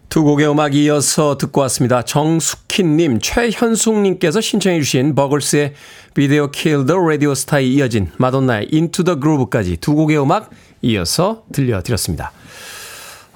두 0.08 0.24
곡의 0.24 0.50
음악 0.50 0.74
이어서 0.74 1.38
듣고 1.38 1.60
왔습니다. 1.62 2.02
정숙희님, 2.04 3.20
최현숙님께서 3.20 4.40
신청해주신 4.40 5.16
버글스의 5.16 5.74
Video 6.14 6.50
Killed 6.50 6.86
the 6.86 6.98
Radio 6.98 7.36
Star에 7.36 7.64
이어진 7.66 8.10
마돈나의 8.18 8.70
Into 8.72 9.04
the 9.04 9.20
Groove까지 9.20 9.78
두 9.78 9.96
곡의 9.96 10.22
음악 10.22 10.50
이어서 10.82 11.44
들려드렸습니다. 11.52 12.32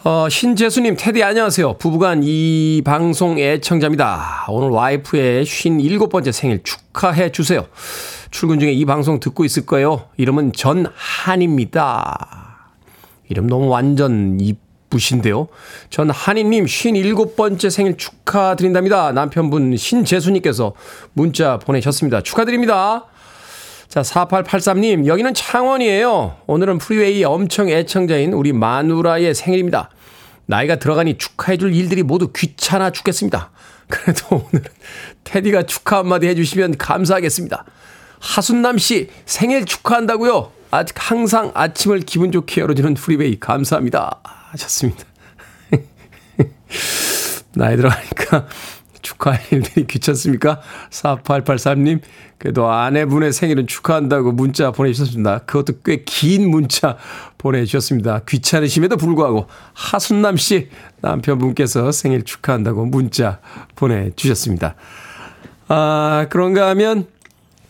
어, 0.06 0.28
신재수님, 0.30 0.96
테디 0.98 1.24
안녕하세요. 1.24 1.78
부부간 1.78 2.22
이 2.24 2.82
방송 2.86 3.38
애청자입니다. 3.38 4.46
오늘 4.48 4.70
와이프의 4.70 5.46
57번째 5.46 6.32
생일 6.32 6.64
축하해 6.64 7.32
주세요. 7.34 7.68
출근 8.34 8.60
중에 8.60 8.72
이 8.72 8.84
방송 8.84 9.20
듣고 9.20 9.46
있을 9.46 9.66
거예요. 9.68 10.10
이름은 10.18 10.54
전한입니다. 10.54 12.18
이름 13.30 13.46
너무 13.46 13.68
완전 13.68 14.40
이쁘신데요. 14.40 15.48
전 15.92 16.10
한이님 16.10 16.66
57번째 16.66 17.70
생일 17.70 17.96
축하드린답니다. 17.96 19.12
남편분 19.12 19.78
신재수님께서 19.78 20.74
문자 21.14 21.60
보내셨습니다. 21.60 22.22
축하드립니다. 22.22 23.06
자, 23.88 24.02
4883님, 24.02 25.06
여기는 25.06 25.36
창원이에요. 25.36 26.38
오늘은 26.48 26.80
Freeway 26.80 27.24
엄청 27.24 27.70
애청자인 27.70 28.34
우리 28.34 28.52
마누라의 28.52 29.36
생일입니다. 29.36 29.92
나이가 30.48 30.78
들어가니 30.78 31.20
축하해줄 31.20 31.76
일들이 31.76 32.02
모두 32.02 32.32
귀찮아 32.36 32.90
죽겠습니다. 32.90 33.52
그래도 33.88 34.48
오늘은 34.52 34.72
테디가 35.24 35.68
축하 35.68 36.00
한마디 36.00 36.28
해주시면 36.28 36.80
감사하겠습니다. 36.80 37.66
하순남 38.24 38.78
씨 38.78 39.10
생일 39.26 39.66
축하한다고요. 39.66 40.52
아직 40.72 40.96
항상 40.98 41.52
아침을 41.54 42.00
기분 42.00 42.32
좋게 42.32 42.62
열어주는 42.62 42.94
Freeway 42.94 43.38
감사합니다. 43.40 44.22
하셨습니다. 44.24 45.04
나이 47.54 47.76
들어가니까 47.76 48.48
축하할 49.02 49.42
일들이 49.52 49.86
귀찮습니까? 49.86 50.62
4883님, 50.90 52.00
그래도 52.38 52.72
아내분의 52.72 53.34
생일은 53.34 53.68
축하한다고 53.68 54.32
문자 54.32 54.72
보내주셨습니다. 54.72 55.40
그것도 55.40 55.82
꽤 55.84 56.06
긴 56.06 56.50
문자 56.50 56.98
보내주셨습니다. 57.38 58.22
귀찮으심에도 58.28 58.96
불구하고 58.96 59.48
하순남 59.74 60.38
씨 60.38 60.70
남편분께서 61.02 61.92
생일 61.92 62.24
축하한다고 62.24 62.86
문자 62.86 63.40
보내주셨습니다. 63.76 64.76
아, 65.68 66.28
그런가 66.30 66.70
하면 66.70 67.08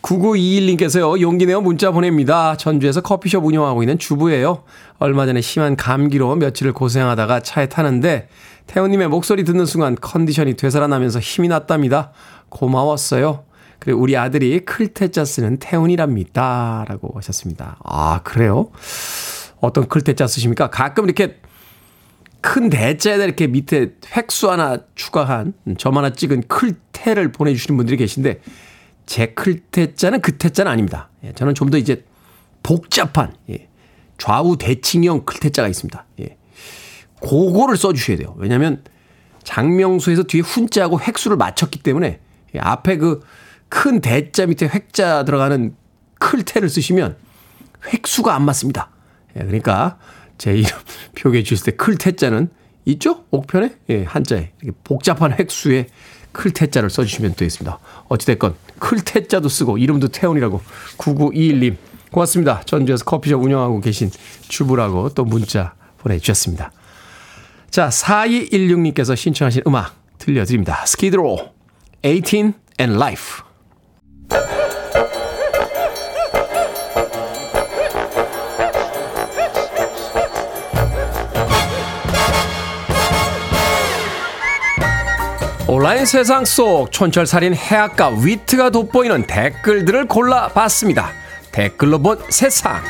9921님께서요, 0.04 1.18
용기 1.20 1.46
내어 1.46 1.62
문자 1.62 1.90
보냅니다. 1.90 2.56
전주에서 2.56 3.00
커피숍 3.00 3.44
운영하고 3.44 3.82
있는 3.82 3.98
주부예요. 3.98 4.62
얼마 4.98 5.24
전에 5.24 5.40
심한 5.40 5.76
감기로 5.76 6.36
며칠을 6.36 6.74
고생하다가 6.74 7.40
차에 7.40 7.68
타는데, 7.70 8.28
태훈님의 8.66 9.08
목소리 9.08 9.44
듣는 9.44 9.64
순간 9.64 9.96
컨디션이 9.98 10.54
되살아나면서 10.54 11.20
힘이 11.20 11.48
났답니다. 11.48 12.12
고마웠어요. 12.50 13.44
그리고 13.78 14.00
우리 14.00 14.16
아들이 14.16 14.64
클테짜 14.64 15.24
쓰는 15.24 15.58
태훈이랍니다. 15.58 16.84
라고 16.86 17.12
하셨습니다. 17.16 17.78
아, 17.82 18.20
그래요? 18.24 18.70
어떤 19.60 19.88
클테짜 19.88 20.26
쓰십니까? 20.26 20.68
가끔 20.68 21.04
이렇게 21.04 21.40
큰 22.42 22.68
대자에다 22.68 23.24
이렇게 23.24 23.46
밑에 23.46 23.94
획수 24.14 24.50
하나 24.50 24.78
추가한 24.94 25.54
점 25.78 25.96
하나 25.96 26.10
찍은 26.10 26.44
클테를 26.48 27.32
보내주시는 27.32 27.76
분들이 27.78 27.96
계신데, 27.96 28.40
제 29.06 29.26
클테자는 29.28 30.20
그 30.20 30.36
태자는 30.38 30.70
아닙니다. 30.70 31.10
예, 31.24 31.32
저는 31.32 31.54
좀 31.54 31.70
더 31.70 31.78
이제 31.78 32.04
복잡한 32.62 33.34
예, 33.50 33.68
좌우 34.18 34.56
대칭형 34.56 35.24
클테자가 35.24 35.68
있습니다. 35.68 36.06
예. 36.20 36.36
그거를 37.20 37.76
써주셔야 37.76 38.16
돼요. 38.18 38.34
왜냐하면 38.38 38.82
장명수에서 39.42 40.24
뒤에 40.24 40.40
훈자하고 40.40 41.00
획수를 41.00 41.36
맞췄기 41.36 41.80
때문에 41.80 42.20
예, 42.54 42.58
앞에 42.58 42.96
그 42.96 43.20
큰 43.74 44.00
대자 44.00 44.46
밑에 44.46 44.68
획자 44.68 45.24
들어가는 45.24 45.74
클테를 46.20 46.68
쓰시면 46.68 47.16
획수가 47.92 48.32
안 48.32 48.44
맞습니다. 48.44 48.90
예, 49.36 49.40
그러니까 49.40 49.98
제 50.38 50.52
이름 50.54 50.70
표기해 51.18 51.42
주실 51.42 51.64
때 51.64 51.72
클테자는 51.72 52.50
있죠? 52.84 53.24
옥편에 53.32 53.74
예, 53.90 54.04
한자에 54.04 54.52
복잡한 54.84 55.32
획수에 55.32 55.86
클테자를 56.30 56.88
써주시면 56.88 57.34
되겠습니다. 57.34 57.80
어찌됐건 58.08 58.54
클테자도 58.84 59.48
쓰고 59.48 59.78
이름도 59.78 60.08
태훈이라고 60.08 60.60
9921님 60.98 61.76
고맙습니다. 62.10 62.60
전주에서 62.64 63.04
커피숍 63.04 63.42
운영하고 63.42 63.80
계신 63.80 64.10
주부라고 64.48 65.08
또 65.14 65.24
문자 65.24 65.74
보내주셨습니다. 65.98 66.70
자 67.70 67.88
4216님께서 67.88 69.16
신청하신 69.16 69.62
음악 69.66 69.96
들려드립니다. 70.18 70.84
스키드로 70.84 71.52
18 72.02 72.52
and 72.78 72.96
Life 72.96 73.42
온라인 85.66 86.04
세상 86.04 86.44
속 86.44 86.92
촌철살인 86.92 87.54
해악과 87.54 88.10
위트가 88.22 88.68
돋보이는 88.68 89.26
댓글들을 89.26 90.08
골라봤습니다. 90.08 91.10
댓글로 91.52 92.00
본 92.00 92.18
세상. 92.28 92.82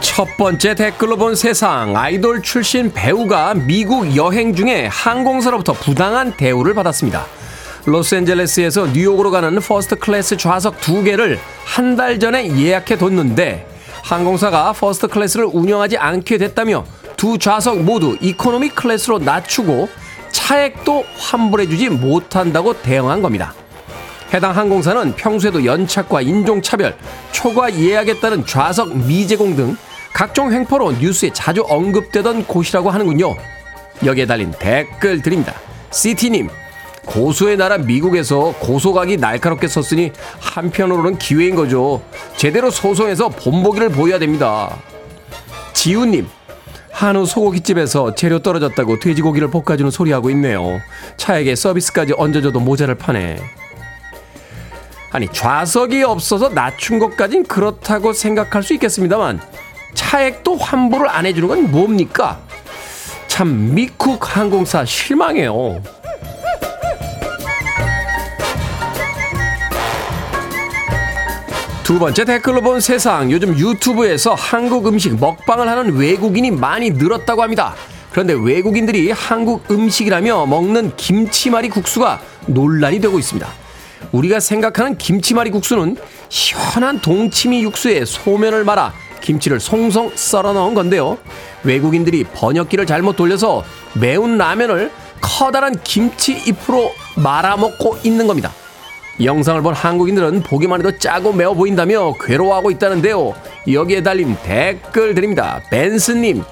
첫 0.00 0.26
번째 0.36 0.74
댓글로 0.74 1.16
본 1.16 1.36
세상. 1.36 1.96
아이돌 1.96 2.42
출신 2.42 2.92
배우가 2.92 3.54
미국 3.54 4.16
여행 4.16 4.52
중에 4.52 4.86
항공사로부터 4.86 5.74
부당한 5.74 6.36
대우를 6.36 6.74
받았습니다. 6.74 7.24
로스앤젤레스에서 7.84 8.88
뉴욕으로 8.88 9.30
가는 9.30 9.58
first 9.60 9.96
class 9.96 10.36
좌석 10.36 10.80
두 10.80 11.02
개를 11.02 11.38
한 11.64 11.96
달 11.96 12.20
전에 12.20 12.56
예약해 12.56 12.96
뒀는데 12.96 13.66
항공사가 14.04 14.72
first 14.72 15.08
class를 15.08 15.46
운영하지 15.52 15.96
않게 15.98 16.38
됐다며 16.38 16.84
두 17.16 17.38
좌석 17.38 17.82
모두 17.82 18.16
economy 18.20 18.68
class로 18.70 19.18
낮추고 19.18 19.88
차액도 20.30 21.04
환불해주지 21.16 21.88
못한다고 21.90 22.80
대응한 22.82 23.20
겁니다. 23.22 23.54
해당 24.32 24.56
항공사는 24.56 25.16
평소에도 25.16 25.64
연착과 25.64 26.20
인종차별, 26.20 26.96
초과 27.32 27.74
예약에 27.74 28.20
따른 28.20 28.44
좌석 28.46 28.96
미제공 28.96 29.56
등 29.56 29.76
각종 30.12 30.52
횡포로 30.52 30.92
뉴스에 30.92 31.30
자주 31.32 31.64
언급되던 31.66 32.44
곳이라고 32.44 32.90
하는군요. 32.90 33.34
여기에 34.04 34.26
달린 34.26 34.52
댓글 34.58 35.22
드립니다. 35.22 35.54
시티님, 35.90 36.48
고소의 37.08 37.56
나라 37.56 37.78
미국에서 37.78 38.54
고소각이 38.58 39.16
날카롭게 39.16 39.66
섰으니 39.66 40.12
한편으로는 40.40 41.18
기회인 41.18 41.54
거죠. 41.54 42.02
제대로 42.36 42.70
소송해서 42.70 43.30
본보기를 43.30 43.88
보여야 43.88 44.18
됩니다. 44.18 44.76
지우님, 45.72 46.28
한우 46.92 47.24
소고기집에서 47.24 48.14
재료 48.14 48.40
떨어졌다고 48.40 48.98
돼지고기를 48.98 49.50
볶아주는 49.50 49.90
소리하고 49.90 50.30
있네요. 50.30 50.80
차에게 51.16 51.54
서비스까지 51.54 52.14
얹어줘도 52.16 52.60
모자를 52.60 52.94
파네. 52.94 53.38
아니, 55.10 55.26
좌석이 55.28 56.02
없어서 56.02 56.50
낮춘 56.50 56.98
것까진 56.98 57.44
그렇다고 57.44 58.12
생각할 58.12 58.62
수 58.62 58.74
있겠습니다만, 58.74 59.40
차액도 59.94 60.56
환불을 60.56 61.08
안 61.08 61.24
해주는 61.24 61.48
건 61.48 61.70
뭡니까? 61.70 62.40
참 63.26 63.74
미쿡 63.74 64.36
항공사 64.36 64.84
실망해요. 64.84 65.80
두 71.88 71.98
번째 71.98 72.26
댓글로 72.26 72.60
본 72.60 72.80
세상. 72.80 73.32
요즘 73.32 73.58
유튜브에서 73.58 74.34
한국 74.34 74.86
음식 74.86 75.18
먹방을 75.18 75.66
하는 75.66 75.96
외국인이 75.96 76.50
많이 76.50 76.90
늘었다고 76.90 77.42
합니다. 77.42 77.74
그런데 78.10 78.34
외국인들이 78.34 79.10
한국 79.10 79.64
음식이라며 79.70 80.44
먹는 80.44 80.96
김치말이 80.98 81.70
국수가 81.70 82.20
논란이 82.44 83.00
되고 83.00 83.18
있습니다. 83.18 83.48
우리가 84.12 84.38
생각하는 84.38 84.98
김치말이 84.98 85.48
국수는 85.48 85.96
시원한 86.28 87.00
동치미 87.00 87.62
육수에 87.62 88.04
소면을 88.04 88.64
말아 88.64 88.92
김치를 89.22 89.58
송송 89.58 90.12
썰어 90.14 90.52
넣은 90.52 90.74
건데요. 90.74 91.16
외국인들이 91.64 92.24
번역기를 92.34 92.84
잘못 92.84 93.16
돌려서 93.16 93.64
매운 93.94 94.36
라면을 94.36 94.92
커다란 95.22 95.74
김치 95.84 96.32
잎으로 96.32 96.92
말아먹고 97.16 98.00
있는 98.04 98.26
겁니다. 98.26 98.52
이 99.18 99.26
영상을 99.26 99.60
본 99.62 99.74
한국인들은 99.74 100.42
보기만 100.42 100.80
해도 100.80 100.96
짜고 100.96 101.32
매워 101.32 101.52
보인다며 101.54 102.14
괴로워하고 102.20 102.70
있다는데요. 102.70 103.34
여기에 103.70 104.02
달린 104.02 104.36
댓글 104.44 105.14
드립니다. 105.14 105.60
벤스님, 105.70 106.44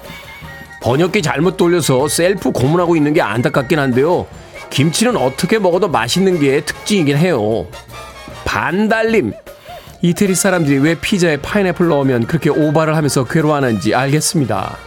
번역기 0.81 1.21
잘못 1.21 1.55
돌려서 1.55 2.07
셀프 2.07 2.51
고문하고 2.51 2.95
있는 2.95 3.13
게 3.13 3.21
안타깝긴 3.21 3.79
한데요. 3.79 4.27
김치는 4.69 5.15
어떻게 5.15 5.59
먹어도 5.59 5.87
맛있는 5.87 6.39
게 6.39 6.61
특징이긴 6.61 7.17
해요. 7.17 7.67
반달님, 8.43 9.31
이태리 10.01 10.35
사람들이 10.35 10.79
왜 10.79 10.95
피자에 10.95 11.37
파인애플 11.37 11.87
넣으면 11.87 12.27
그렇게 12.27 12.49
오바를 12.49 12.95
하면서 12.97 13.23
괴로워하는지 13.23 13.95
알겠습니다. 13.95 14.77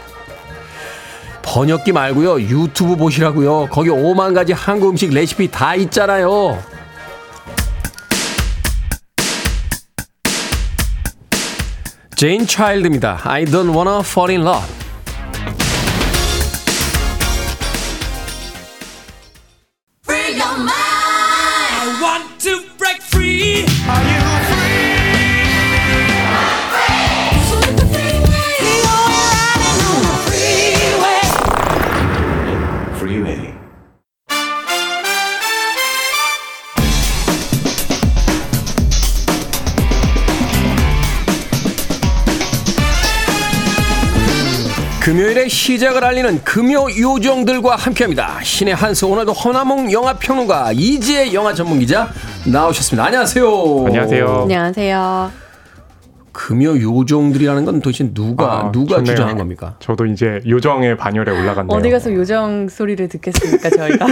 번역기 1.43 1.93
말고요 1.93 2.41
유튜브 2.43 2.95
보시라고요 2.97 3.67
거기 3.71 3.89
오만 3.89 4.35
가지 4.35 4.53
한국 4.53 4.91
음식 4.91 5.13
레시피 5.13 5.51
다 5.51 5.75
있잖아요. 5.75 6.59
제인 12.20 12.48
차일드입니다. 12.48 13.22
I 13.24 13.46
don't 13.46 13.74
wanna 13.76 14.00
fall 14.00 14.32
in 14.32 14.42
love. 14.42 14.66
Free 20.04 20.36
your 20.36 20.58
mind. 20.58 20.72
I 20.72 22.00
want 22.02 22.40
to 22.44 22.69
금요일의 45.31 45.49
시작을 45.49 46.05
알리는 46.05 46.43
금요 46.43 46.87
요정들과 46.99 47.77
함께합니다. 47.77 48.41
신의 48.43 48.75
한수 48.75 49.07
오늘도 49.07 49.33
허나몽 49.33 49.93
영화 49.93 50.15
평론가 50.15 50.73
이지혜 50.75 51.33
영화 51.33 51.55
전문 51.55 51.79
기자 51.79 52.11
나오셨습니다. 52.47 53.05
안녕하세요. 53.05 53.85
안녕하세요. 53.87 54.41
안녕하세요. 54.43 55.31
금요 56.33 56.81
요정들이라는 56.81 57.65
건 57.65 57.81
도대체 57.81 58.13
누가 58.13 58.53
아, 58.67 58.73
누가 58.73 58.97
좋네요. 58.97 59.15
주장한 59.15 59.37
겁니까? 59.37 59.77
저도 59.79 60.07
이제 60.07 60.41
요정의 60.49 60.97
반열에 60.97 61.31
올라갔네요. 61.31 61.79
어디 61.79 61.91
가서 61.91 62.13
요정 62.13 62.69
소리를 62.69 63.09
듣겠습니까, 63.09 63.71
저희가? 63.71 64.07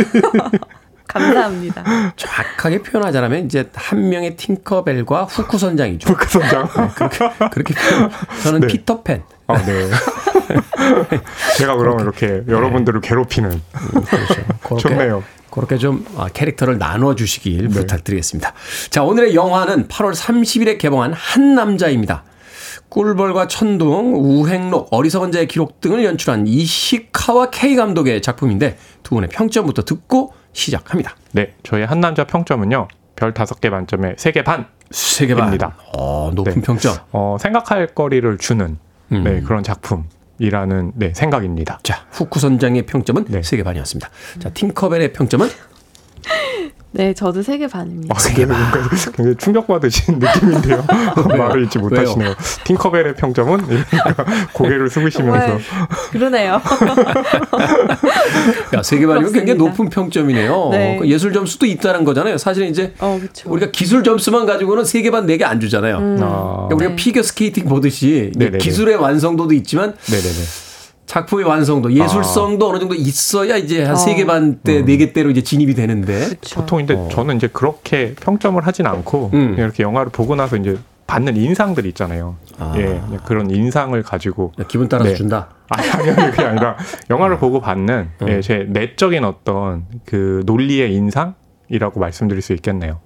감사합니다. 1.08 1.84
정확하게 2.16 2.82
표현하자면 2.82 3.46
이제 3.46 3.68
한 3.74 4.08
명의 4.08 4.36
팅커벨과 4.36 5.24
후크 5.24 5.58
선장이죠. 5.58 6.14
그 6.14 6.28
선장. 6.28 6.68
그렇게 7.50 7.74
표현. 7.74 8.10
저는 8.44 8.60
네. 8.60 8.66
피터팬. 8.68 9.22
아, 9.48 9.64
네. 9.64 9.90
제가 11.56 11.74
그러면 11.76 12.00
이렇게 12.00 12.42
여러분들을 12.46 13.00
괴롭히는 13.00 13.60
그렇게, 14.62 14.88
좋네요. 14.88 15.24
그렇게 15.50 15.78
좀 15.78 16.04
아, 16.16 16.28
캐릭터를 16.28 16.78
나눠 16.78 17.14
주시길 17.14 17.68
네. 17.68 17.80
부탁드리겠습니다. 17.80 18.52
자, 18.90 19.02
오늘의 19.02 19.34
영화는 19.34 19.88
8월 19.88 20.14
30일에 20.14 20.78
개봉한 20.78 21.14
한 21.14 21.54
남자입니다. 21.54 22.24
꿀벌과 22.90 23.48
천둥, 23.48 24.14
우행록, 24.14 24.88
어리석은 24.90 25.32
자의 25.32 25.46
기록 25.46 25.80
등을 25.80 26.04
연출한 26.04 26.46
이시카와 26.46 27.50
K 27.50 27.74
감독의 27.76 28.22
작품인데 28.22 28.78
두 29.02 29.14
분의 29.14 29.30
평점부터 29.30 29.84
듣고 29.84 30.32
시작합니다. 30.52 31.16
네, 31.32 31.54
저희 31.62 31.82
한 31.84 32.00
남자 32.00 32.24
평점은요. 32.24 32.88
별 33.16 33.34
다섯 33.34 33.60
개 33.60 33.68
만점에 33.68 34.14
세개 34.16 34.44
반. 34.44 34.66
세계 34.90 35.34
반. 35.34 35.48
입니다. 35.48 35.76
어, 35.96 36.30
높은 36.34 36.54
네. 36.54 36.60
평점. 36.60 36.94
어, 37.12 37.36
생각할 37.40 37.88
거리를 37.88 38.38
주는 38.38 38.78
음. 39.12 39.24
네, 39.24 39.40
그런 39.40 39.62
작품이라는 39.62 40.92
네, 40.96 41.12
생각입니다. 41.14 41.80
자, 41.82 42.06
후쿠 42.10 42.38
선장의 42.38 42.86
평점은 42.86 43.26
네. 43.28 43.42
세계 43.42 43.62
반이었습니다. 43.62 44.10
자, 44.38 44.50
팅커벨의 44.50 45.12
평점은 45.12 45.48
네, 46.98 47.14
저도 47.14 47.42
세 47.42 47.56
개 47.58 47.68
반입니다. 47.68 48.12
어, 48.12 48.18
굉장히, 48.18 48.60
굉장히 49.14 49.36
충격받으신 49.36 50.18
느낌인데요. 50.22 50.84
말을 51.38 51.64
잊지 51.64 51.78
못하시네요. 51.78 52.34
팅커벨의 52.64 53.14
평점은 53.14 53.60
고개를 54.52 54.90
숙이시면서 54.90 55.58
그러네요. 56.10 56.60
야, 58.74 58.82
세 58.82 58.92
개 58.92 59.06
반이면 59.06 59.32
굉장히. 59.32 59.58
높은 59.58 59.88
평점이네요. 59.88 60.68
네. 60.72 60.96
그 61.00 61.06
예술 61.08 61.32
점수도 61.32 61.66
있다는 61.66 62.04
거잖아요. 62.04 62.36
사실 62.36 62.64
이제 62.66 62.92
어, 62.98 63.16
그렇죠. 63.20 63.48
우리가 63.50 63.70
기술 63.70 64.02
점수만 64.02 64.44
가지고는 64.44 64.84
세 64.84 65.00
개 65.02 65.10
반, 65.12 65.24
네 65.26 65.36
개 65.38 65.44
안 65.44 65.60
주잖아요. 65.60 65.96
아, 65.96 66.00
그러니까 66.00 66.68
우리가 66.74 66.90
네. 66.90 66.96
피겨 66.96 67.22
스케이팅 67.22 67.66
보듯이. 67.66 68.32
기술의 68.60 68.96
완성도도 68.96 69.54
있지만 69.54 69.94
네네네. 70.10 70.67
작품의 71.08 71.46
완성도, 71.46 71.90
예술성도 71.90 72.68
어느 72.68 72.78
정도 72.78 72.94
있어야 72.94 73.56
이제 73.56 73.82
한 73.82 73.94
어. 73.94 73.96
세 73.96 74.07
개 74.07 74.23
반대, 74.23 74.60
네 74.62 74.82
개 74.82 75.14
때로 75.14 75.30
이제 75.30 75.42
진입이 75.42 75.74
되는데. 75.74 76.26
그렇죠. 76.26 76.60
보통 76.60 76.78
근데 76.78 76.94
어. 76.94 77.08
저는 77.10 77.36
이제 77.36 77.48
그렇게 77.48 78.14
평점을 78.20 78.64
하진 78.64 78.86
않고 78.86 79.30
음. 79.32 79.54
그냥 79.54 79.56
이렇게 79.56 79.82
영화를 79.82 80.12
보고 80.12 80.36
나서 80.36 80.56
이제 80.56 80.76
받는 81.06 81.36
인상들이 81.38 81.88
있잖아요. 81.88 82.36
아. 82.58 82.74
예, 82.76 83.00
그런 83.24 83.50
인상을 83.50 84.00
가지고 84.02 84.52
기분 84.68 84.88
따라서 84.90 85.08
네. 85.10 85.16
준다. 85.16 85.48
아니 85.70 85.88
아니 85.88 86.10
아니 86.10 86.30
그게 86.30 86.44
아니라 86.44 86.76
영화를 87.08 87.38
보고 87.38 87.60
받는 87.62 88.10
음. 88.20 88.28
예, 88.28 88.42
제 88.42 88.66
내적인 88.68 89.24
어떤 89.24 89.86
그 90.04 90.42
논리의 90.44 90.92
인상이라고 90.94 91.98
말씀드릴 91.98 92.42
수 92.42 92.52
있겠네요. 92.52 93.00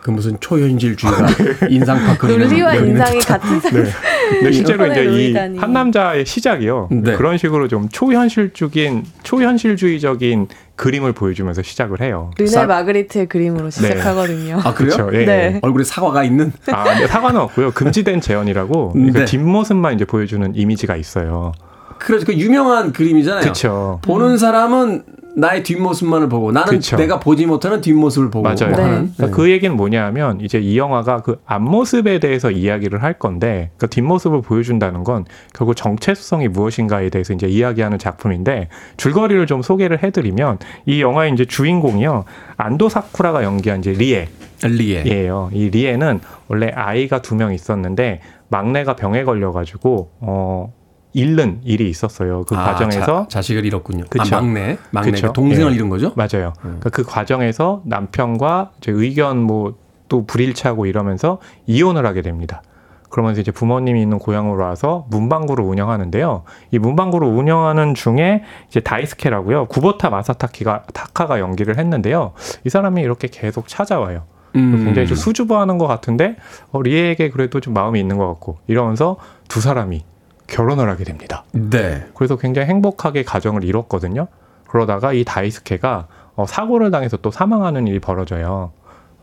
그 0.00 0.10
무슨 0.12 0.38
초현실주의가 0.38 1.26
인상 1.68 1.98
파크를 2.06 2.38
논리와 2.38 2.76
여기는 2.76 2.92
인상이. 2.96 3.18
같은 3.20 3.58
사람. 3.60 3.82
네. 3.84 3.90
근데 4.30 4.52
실제로 4.52 4.86
이제 4.86 5.04
이. 5.04 5.34
한 5.34 5.72
남자의 5.72 6.24
시작이요. 6.24 6.88
네. 6.92 7.16
그런 7.16 7.38
식으로 7.38 7.66
좀 7.66 7.88
초현실적인 7.88 9.04
초현실주의적인 9.24 10.48
그림을 10.76 11.12
보여주면서 11.12 11.62
시작을 11.62 12.00
해요. 12.02 12.30
르네 12.38 12.48
쌀- 12.50 12.66
마그리트의 12.66 13.26
그림으로 13.26 13.70
시작하거든요. 13.70 14.60
아, 14.62 14.74
그래요? 14.74 14.94
그렇죠. 14.96 15.10
예. 15.18 15.24
네. 15.24 15.58
얼굴에 15.62 15.82
사과가 15.84 16.22
있는? 16.22 16.52
아, 16.70 16.84
근데 16.84 17.06
사과는 17.06 17.40
없고요. 17.40 17.72
금지된 17.72 18.20
재현이라고 18.20 18.92
네. 18.94 19.10
그 19.12 19.24
뒷모습만 19.24 19.94
이제 19.94 20.04
보여주는 20.04 20.52
이미지가 20.54 20.96
있어요. 20.96 21.52
그렇죠. 21.98 22.26
그 22.26 22.34
유명한 22.34 22.92
그림이잖아요. 22.92 23.40
그렇죠. 23.40 24.00
보는 24.04 24.36
사람은 24.38 25.02
나의 25.38 25.62
뒷모습만을 25.62 26.30
보고 26.30 26.50
나는 26.50 26.70
그쵸. 26.72 26.96
내가 26.96 27.20
보지 27.20 27.44
못하는 27.44 27.82
뒷모습을 27.82 28.30
보고 28.30 28.42
맞아요. 28.42 28.70
뭐 28.70 28.76
네. 28.78 28.82
하는. 28.82 29.12
그러니까 29.16 29.36
그 29.36 29.50
얘기는 29.50 29.76
뭐냐면 29.76 30.40
이제 30.40 30.58
이 30.58 30.78
영화가 30.78 31.18
그 31.22 31.40
앞모습에 31.44 32.20
대해서 32.20 32.50
이야기를 32.50 33.02
할 33.02 33.18
건데 33.18 33.70
그 33.76 33.86
뒷모습을 33.86 34.40
보여준다는 34.40 35.04
건 35.04 35.26
결국 35.52 35.74
정체성이 35.74 36.48
무엇인가에 36.48 37.10
대해서 37.10 37.34
이제 37.34 37.46
이야기하는 37.46 37.98
작품인데 37.98 38.68
줄거리를 38.96 39.46
좀 39.46 39.60
소개를 39.60 40.02
해드리면 40.02 40.58
이 40.86 41.02
영화의 41.02 41.34
이제 41.34 41.44
주인공이요 41.44 42.24
안도 42.56 42.88
사쿠라가 42.88 43.44
연기한 43.44 43.80
이제 43.80 43.92
리에 43.92 44.28
리에. 44.64 45.04
예요. 45.04 45.50
이 45.52 45.68
리에는 45.68 46.20
원래 46.48 46.68
아이가 46.74 47.20
두 47.20 47.34
명 47.34 47.52
있었는데 47.52 48.20
막내가 48.48 48.96
병에 48.96 49.22
걸려가지고 49.24 50.10
어 50.20 50.72
잃는 51.16 51.60
일이 51.64 51.88
있었어요. 51.88 52.44
그 52.44 52.54
아, 52.54 52.64
과정에서 52.64 53.26
자, 53.28 53.42
식을 53.42 53.64
잃었군요. 53.64 54.04
그쵸. 54.08 54.36
아, 54.36 54.40
막내, 54.40 54.78
막내 54.90 55.12
그쵸. 55.12 55.28
그 55.28 55.32
동생을 55.32 55.72
예. 55.72 55.76
잃은 55.76 55.88
거죠? 55.88 56.12
맞아요. 56.14 56.52
그러니까 56.60 56.90
그 56.90 57.02
과정에서 57.02 57.82
남편과 57.84 58.72
이제 58.78 58.92
의견 58.92 59.38
뭐 59.42 59.86
또 60.08 60.26
불일치하고 60.26 60.86
이러면서 60.86 61.38
이혼을 61.66 62.06
하게 62.06 62.22
됩니다. 62.22 62.62
그러면서 63.08 63.40
이제 63.40 63.50
부모님이 63.50 64.02
있는 64.02 64.18
고향으로 64.18 64.62
와서 64.62 65.06
문방구를 65.10 65.64
운영하는데요. 65.64 66.42
이 66.72 66.78
문방구를 66.78 67.26
운영하는 67.26 67.94
중에 67.94 68.42
이제 68.68 68.80
다이스케라고요. 68.80 69.66
구보타 69.66 70.10
마사타키가 70.10 70.84
타카가 70.92 71.40
연기를 71.40 71.78
했는데요. 71.78 72.32
이 72.64 72.68
사람이 72.68 73.00
이렇게 73.00 73.28
계속 73.28 73.68
찾아와요. 73.68 74.24
음. 74.56 74.84
굉장히 74.84 75.06
좀 75.06 75.16
수줍어하는 75.16 75.78
것 75.78 75.86
같은데 75.86 76.36
어, 76.72 76.82
리에에게 76.82 77.30
그래도 77.30 77.60
좀 77.60 77.74
마음이 77.74 78.00
있는 78.00 78.18
것 78.18 78.26
같고 78.26 78.58
이러면서 78.66 79.16
두 79.48 79.60
사람이 79.60 80.04
결혼을 80.46 80.88
하게 80.88 81.04
됩니다. 81.04 81.44
네. 81.52 82.06
그래서 82.14 82.36
굉장히 82.36 82.68
행복하게 82.68 83.24
가정을 83.24 83.64
이뤘거든요. 83.64 84.28
그러다가 84.68 85.12
이 85.12 85.24
다이스케가 85.24 86.06
어, 86.34 86.46
사고를 86.46 86.90
당해서 86.90 87.16
또 87.18 87.30
사망하는 87.30 87.86
일이 87.86 87.98
벌어져요. 87.98 88.72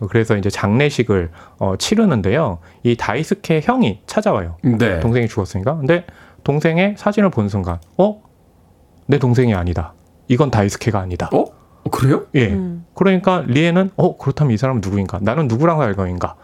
그래서 0.10 0.36
이제 0.36 0.50
장례식을 0.50 1.32
어, 1.60 1.76
치르는데요. 1.78 2.60
이 2.84 2.98
다이스케 2.98 3.62
형이 3.64 4.02
찾아와요. 4.06 4.58
네. 4.64 5.00
동생이 5.00 5.28
죽었으니까. 5.28 5.78
근데 5.78 6.06
동생의 6.44 6.96
사진을 6.98 7.30
본 7.30 7.48
순간, 7.48 7.80
어? 7.98 8.22
내 9.06 9.18
동생이 9.18 9.54
아니다. 9.54 9.94
이건 10.28 10.52
다이스케가 10.52 11.00
아니다. 11.00 11.30
어? 11.32 11.46
어, 11.84 11.90
그래요? 11.90 12.26
예. 12.36 12.50
음. 12.50 12.86
그러니까 12.96 13.44
리에는 13.48 13.92
어 13.96 14.18
그렇다면 14.18 14.54
이 14.54 14.58
사람은 14.58 14.82
누구인가? 14.82 15.20
나는 15.22 15.48
누구랑 15.48 15.80
살 15.80 15.96
거인가? 15.96 16.36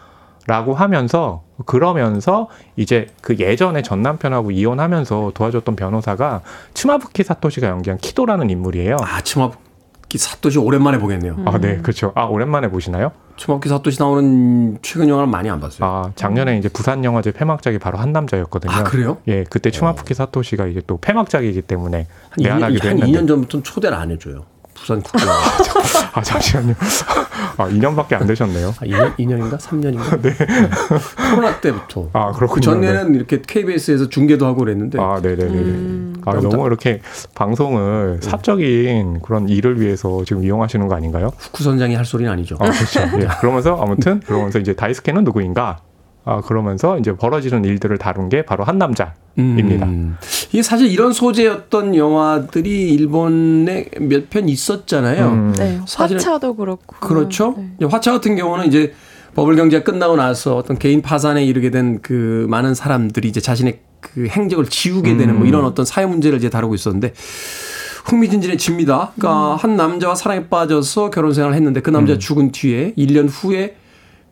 라고 0.49 0.73
하면서 0.73 1.43
그러면서 1.67 2.49
이제 2.75 3.05
그 3.21 3.37
예전에 3.37 3.83
전 3.83 4.01
남편하고 4.01 4.49
이혼하면서 4.49 5.33
도와줬던 5.35 5.75
변호사가 5.75 6.41
츠마부키 6.73 7.21
사토시가 7.21 7.67
연기한 7.67 7.99
키도라는 7.99 8.49
인물이에요. 8.49 8.97
아, 8.99 9.21
치마키 9.21 10.17
사토시 10.17 10.57
오랜만에 10.57 10.97
보겠네요. 10.97 11.35
음. 11.37 11.47
아, 11.47 11.59
네, 11.59 11.77
그렇죠. 11.77 12.13
아, 12.15 12.23
오랜만에 12.23 12.67
보시나요? 12.71 13.11
치마키 13.37 13.69
사토시 13.69 13.99
나오는 13.99 14.79
최근 14.81 15.07
영화를 15.07 15.29
많이 15.29 15.51
안 15.51 15.59
봤어요. 15.59 15.87
아, 15.87 16.11
작년에 16.15 16.57
이제 16.57 16.67
부산 16.67 17.03
영화제 17.05 17.31
폐막작이 17.31 17.77
바로 17.77 17.99
한 17.99 18.11
남자였거든요. 18.11 18.71
아, 18.73 18.83
그래요? 18.83 19.17
예, 19.27 19.43
그때 19.43 19.69
츠마부키 19.69 20.15
사토시가 20.15 20.65
이제 20.65 20.81
또 20.87 20.97
폐막작이기 20.97 21.61
때문에 21.61 22.07
한 22.31 22.39
2년, 22.39 22.43
내한하기도 22.43 22.89
한 22.89 22.97
했는데. 22.97 23.19
2년 23.19 23.27
전부터는 23.27 23.63
초대를 23.63 23.95
안 23.95 24.09
해줘요. 24.09 24.45
부산 24.79 25.01
국제영화. 25.01 25.33
아, 26.13 26.21
잠시만요. 26.21 26.73
아, 27.57 27.67
2년밖에 27.67 28.13
안 28.13 28.25
되셨네요. 28.27 28.69
아, 28.69 28.85
2년, 28.85 29.15
2년인가? 29.17 29.57
3년인가? 29.57 30.21
네. 30.21 30.33
코로나 31.35 31.59
때부터. 31.59 32.09
아, 32.13 32.31
그렇군요. 32.31 32.55
그 32.55 32.61
전에는 32.61 33.15
이렇게 33.15 33.41
KBS에서 33.45 34.09
중계도 34.09 34.45
하고 34.45 34.59
그랬는데. 34.59 34.99
아, 34.99 35.19
네네네. 35.21 35.45
음. 35.45 36.21
아, 36.25 36.33
너무 36.33 36.49
너무 36.49 36.67
이렇게 36.67 37.01
방송을 37.35 38.19
사적인 38.21 39.21
그런 39.21 39.49
일을 39.49 39.79
위해서 39.79 40.23
지금 40.25 40.43
이용하시는 40.43 40.87
거 40.87 40.95
아닌가요? 40.95 41.31
후쿠 41.37 41.63
선장이 41.63 41.95
할 41.95 42.05
소리는 42.05 42.31
아니죠. 42.31 42.55
아, 42.59 42.69
그렇죠. 42.69 42.99
예. 43.21 43.27
그러면서 43.39 43.77
아무튼 43.81 44.19
그러면서 44.21 44.59
이제 44.59 44.73
다이스케는 44.73 45.23
누구인가? 45.23 45.79
아, 46.29 46.41
그러면서 46.41 46.99
이제 46.99 47.15
벌어지는 47.15 47.65
일들을 47.65 47.97
다룬 47.97 48.29
게 48.29 48.43
바로 48.45 48.63
한 48.63 48.77
남자입니다. 48.77 49.85
음. 49.87 50.15
이게 50.51 50.61
사실 50.61 50.87
이런 50.91 51.11
소재였던 51.11 51.95
영화들이 51.95 52.93
일본에 52.93 53.85
몇 53.99 54.29
편 54.29 54.47
있었잖아요. 54.47 55.27
음. 55.27 55.53
네. 55.57 55.79
화차도 55.87 56.55
그렇고. 56.55 56.95
그렇죠. 56.99 57.55
네. 57.79 57.87
화차 57.87 58.11
같은 58.11 58.35
경우는 58.35 58.67
이제 58.67 58.93
버블 59.33 59.55
경제가 59.55 59.83
끝나고 59.83 60.15
나서 60.17 60.55
어떤 60.55 60.77
개인 60.77 61.01
파산에 61.01 61.43
이르게 61.45 61.71
된 61.71 61.99
그 62.03 62.45
많은 62.49 62.75
사람들이 62.75 63.27
이제 63.27 63.39
자신의 63.41 63.79
그 63.99 64.27
행적을 64.27 64.65
지우게 64.65 65.17
되는 65.17 65.37
뭐 65.37 65.47
이런 65.47 65.65
어떤 65.65 65.83
사회 65.85 66.05
문제를 66.05 66.37
이제 66.37 66.49
다루고 66.49 66.75
있었는데 66.75 67.13
흥미진진해집니다. 68.05 69.11
그러니까 69.17 69.55
한 69.55 69.75
남자와 69.75 70.15
사랑에 70.15 70.47
빠져서 70.47 71.09
결혼 71.09 71.33
생활을 71.33 71.55
했는데 71.55 71.81
그 71.81 71.89
남자 71.89 72.13
가 72.13 72.19
죽은 72.19 72.51
뒤에 72.51 72.93
1년 72.97 73.27
후에 73.31 73.75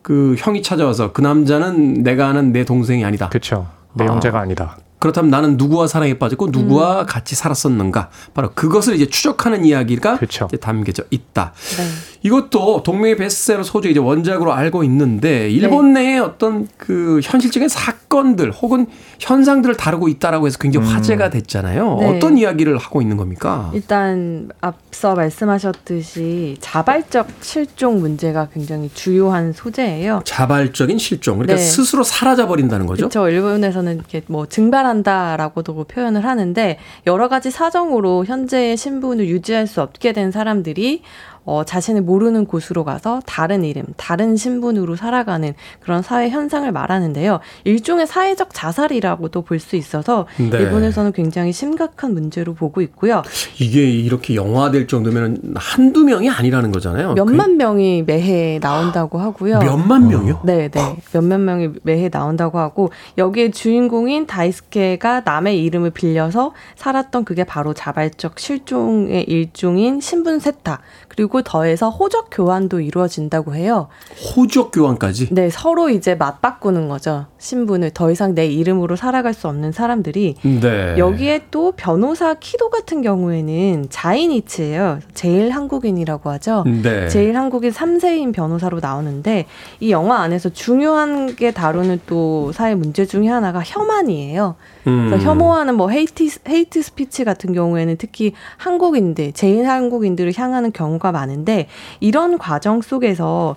그 0.01 0.35
형이 0.37 0.61
찾아와서 0.61 1.11
그 1.11 1.21
남자는 1.21 2.03
내가 2.03 2.27
아는 2.27 2.51
내 2.51 2.63
동생이 2.63 3.03
아니다. 3.03 3.29
그렇죠. 3.29 3.67
내 3.93 4.05
형제가 4.05 4.39
아 4.39 4.45
니다. 4.45 4.77
그렇다면 4.99 5.29
나는 5.29 5.57
누구와 5.57 5.87
사랑에 5.87 6.17
빠졌고 6.17 6.47
누구와 6.47 7.05
같이 7.05 7.35
살았었는가? 7.35 8.09
바로 8.33 8.51
그것을 8.55 8.95
이제 8.95 9.05
추적하는 9.05 9.63
이야기가 9.63 10.17
그쵸. 10.17 10.47
이제 10.49 10.57
담겨져 10.57 11.03
있다. 11.11 11.53
네. 11.77 11.83
이것도 12.23 12.81
동명의 12.83 13.15
베스트셀러 13.15 13.63
소재 13.63 13.89
이제 13.89 13.99
원작으로 13.99 14.53
알고 14.53 14.83
있는데 14.85 15.49
일본 15.49 15.93
내에 15.93 16.17
어떤 16.17 16.67
그 16.77 17.19
현실적인 17.23 17.69
사건들 17.69 18.51
혹은 18.51 18.87
현상들을 19.19 19.77
다루고 19.77 20.07
있다라고 20.07 20.47
해서 20.47 20.57
굉장히 20.57 20.87
화제가 20.87 21.29
됐잖아요. 21.29 21.97
네. 21.99 22.17
어떤 22.17 22.37
이야기를 22.37 22.77
하고 22.77 23.01
있는 23.01 23.17
겁니까? 23.17 23.71
일단 23.75 24.49
앞서 24.61 25.13
말씀하셨듯이 25.13 26.57
자발적 26.59 27.27
실종 27.41 27.99
문제가 27.99 28.47
굉장히 28.51 28.89
주요한 28.93 29.53
소재예요. 29.53 30.21
자발적인 30.25 30.97
실종. 30.97 31.37
그러니까 31.37 31.57
네. 31.57 31.61
스스로 31.61 32.03
사라져 32.03 32.47
버린다는 32.47 32.87
거죠. 32.87 33.09
그렇죠. 33.09 33.29
일본에서는 33.29 33.95
이렇게 33.95 34.23
뭐 34.27 34.47
증발 34.47 34.86
한다라고도 34.87 35.83
표현을 35.83 36.25
하는데 36.25 36.79
여러 37.05 37.27
가지 37.27 37.51
사정으로 37.51 38.25
현재의 38.25 38.77
신분을 38.77 39.27
유지할 39.27 39.67
수 39.67 39.81
없게 39.81 40.13
된 40.13 40.31
사람들이 40.31 41.03
어, 41.47 41.63
자신을 41.63 42.01
모르는 42.01 42.45
곳으로 42.45 42.83
가서 42.83 43.21
다른 43.25 43.63
이름, 43.63 43.85
다른 43.95 44.35
신분으로 44.35 44.97
살아가는 44.97 45.53
그런 45.79 46.01
사회 46.01 46.29
현상을 46.29 46.69
말하는데요. 46.71 47.39
일종의 47.63 48.05
사회적 48.05 48.49
자살이라고도 48.53 49.41
볼 49.41 49.57
수 49.59 49.75
있어서 49.75 50.27
네. 50.37 50.45
일본에서는 50.45 51.11
굉장히 51.13 51.51
심각한 51.51 52.13
문제로 52.13 52.53
보고 52.53 52.81
있고요. 52.81 53.23
이게 53.59 53.89
이렇게 53.89 54.35
영화될 54.35 54.87
정도면 54.87 55.41
한두 55.55 56.03
명이 56.03 56.29
아니라는 56.29 56.71
거잖아요. 56.71 57.13
몇만 57.15 57.57
명이 57.57 58.03
매해 58.05 58.59
나온다고 58.61 59.17
하고요. 59.17 59.59
그 59.59 59.65
몇만 59.65 60.07
명이요? 60.07 60.41
네, 60.43 60.69
네. 60.69 60.97
몇몇 61.11 61.39
명이 61.39 61.69
매해 61.81 62.09
나온다고 62.09 62.59
하고 62.59 62.91
여기에 63.17 63.49
주인공인 63.51 64.27
다이스케가 64.27 65.21
남의 65.25 65.63
이름을 65.63 65.89
빌려서 65.89 66.53
살았던 66.75 67.25
그게 67.25 67.43
바로 67.43 67.73
자발적 67.73 68.39
실종의 68.39 69.23
일종인 69.23 69.99
신분 70.01 70.39
세탁 70.39 70.81
그리고 71.07 71.36
더해서 71.43 71.89
호적 71.89 72.27
교환도 72.31 72.81
이루어진다고 72.81 73.55
해요. 73.55 73.87
호적 74.35 74.71
교환까지. 74.71 75.29
네, 75.31 75.49
서로 75.49 75.89
이제 75.89 76.15
맞바꾸는 76.15 76.89
거죠. 76.89 77.25
신분을 77.37 77.91
더 77.91 78.11
이상 78.11 78.35
내 78.35 78.45
이름으로 78.45 78.95
살아갈 78.95 79.33
수 79.33 79.47
없는 79.47 79.71
사람들이 79.71 80.35
네. 80.43 80.97
여기에 80.97 81.45
또 81.51 81.71
변호사 81.71 82.33
키도 82.33 82.69
같은 82.69 83.01
경우에는 83.01 83.87
자이니치예요. 83.89 84.99
제일 85.13 85.51
한국인이라고 85.51 86.29
하죠. 86.31 86.63
네. 86.65 87.07
제일 87.09 87.37
한국인 87.37 87.71
3세인 87.71 88.33
변호사로 88.33 88.79
나오는데 88.79 89.45
이 89.79 89.91
영화 89.91 90.19
안에서 90.21 90.49
중요한 90.49 91.35
게 91.35 91.51
다루는 91.51 92.01
또 92.07 92.51
사회 92.51 92.75
문제 92.75 93.05
중에 93.05 93.27
하나가 93.27 93.61
혐한이에요. 93.63 94.55
음. 94.87 95.09
그래서 95.09 95.25
혐오하는 95.25 95.75
뭐 95.75 95.89
hate 95.89 96.27
hate 96.47 96.81
speech 96.81 97.23
같은 97.23 97.53
경우에는 97.53 97.97
특히 97.97 98.33
한국인들, 98.57 99.33
재일 99.33 99.67
한국인들을 99.67 100.33
향하는 100.35 100.71
경우가 100.71 101.11
많은데 101.11 101.67
이런 101.99 102.37
과정 102.37 102.81
속에서 102.81 103.55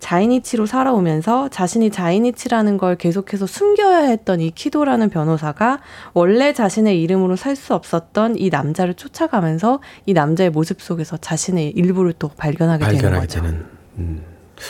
자이니치로 0.00 0.66
살아오면서 0.66 1.48
자신이 1.48 1.90
자이니치라는 1.90 2.76
걸 2.76 2.96
계속해서 2.96 3.46
숨겨야 3.46 4.08
했던 4.08 4.40
이 4.40 4.50
키도라는 4.50 5.10
변호사가 5.10 5.78
원래 6.12 6.52
자신의 6.52 7.00
이름으로 7.00 7.36
살 7.36 7.54
수 7.54 7.74
없었던 7.74 8.36
이 8.36 8.50
남자를 8.50 8.94
쫓아가면서 8.94 9.78
이 10.06 10.14
남자의 10.14 10.50
모습 10.50 10.82
속에서 10.82 11.16
자신의 11.18 11.70
일부를 11.70 12.14
또 12.18 12.28
발견하게, 12.36 12.84
발견하게 12.84 13.20
거죠. 13.20 13.42
되는. 13.42 13.64
음. 13.98 14.22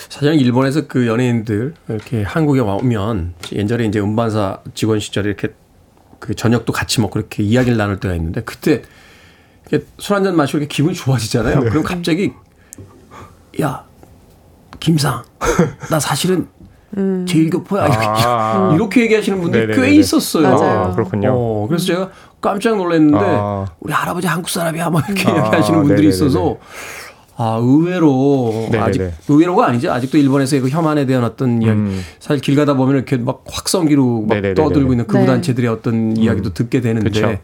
사실은 0.09 0.37
일본에서 0.37 0.87
그 0.87 1.07
연예인들 1.07 1.75
이렇게 1.89 2.23
한국에 2.23 2.61
오면 2.61 3.35
옛날에 3.53 3.85
이제 3.87 4.01
음반사 4.01 4.59
직원 4.75 5.01
시절에 5.01 5.29
이렇게 5.29 5.49
그 6.23 6.37
저녁도 6.37 6.73
같이 6.73 7.01
먹고 7.01 7.18
이렇게 7.18 7.43
이야기를 7.43 7.77
나눌 7.77 7.99
때가 7.99 8.14
있는데 8.14 8.43
그때 8.43 8.83
술 9.99 10.14
한 10.14 10.23
잔 10.23 10.37
마시고 10.37 10.59
이렇게 10.59 10.73
기분이 10.73 10.95
좋아지잖아요. 10.95 11.61
네. 11.64 11.68
그럼 11.70 11.83
갑자기 11.83 12.33
야 13.61 13.85
김상 14.79 15.25
나 15.91 15.99
사실은 15.99 16.47
음. 16.97 17.27
제일 17.29 17.51
교포야 17.51 17.87
아. 17.91 18.70
이렇게 18.77 19.01
얘기하시는 19.03 19.41
분들이 19.41 19.66
꽤 19.66 19.73
네네네네. 19.73 19.97
있었어요. 19.97 20.49
맞아요. 20.49 20.81
아, 20.85 20.95
그렇군요. 20.95 21.33
어, 21.35 21.66
그래서 21.66 21.87
제가 21.87 22.11
깜짝 22.41 22.77
놀랐는데 22.77 23.18
아. 23.20 23.66
우리 23.81 23.93
할아버지 23.93 24.29
한국 24.29 24.49
사람이야 24.49 24.91
막 24.91 25.05
이렇게 25.09 25.29
아, 25.29 25.47
얘기하시는 25.47 25.79
분들이 25.81 26.07
네네네네. 26.07 26.09
있어서 26.09 26.57
아 27.37 27.59
의외로 27.62 28.68
네네네. 28.70 28.83
아직 28.83 29.11
의외로가 29.28 29.66
아니죠. 29.66 29.91
아직도 29.91 30.18
일본에서의 30.18 30.62
그 30.62 30.68
혐한에 30.68 31.07
대한 31.07 31.24
어떤 31.24 31.62
이야기 31.62 31.80
음. 31.80 32.03
사실 32.20 32.41
길 32.43 32.57
가다 32.57 32.74
보면 32.74 32.97
이렇게 32.97 33.16
막 33.16 33.43
확성기로 33.47 34.22
막 34.22 34.35
네네네네. 34.35 34.55
떠들고 34.55 34.93
있는 34.93 35.07
극우 35.07 35.20
네. 35.20 35.26
단체들의 35.26 35.68
어떤 35.70 36.16
이야기도 36.16 36.53
듣게 36.53 36.80
되는데 36.80 37.09
그쵸. 37.09 37.39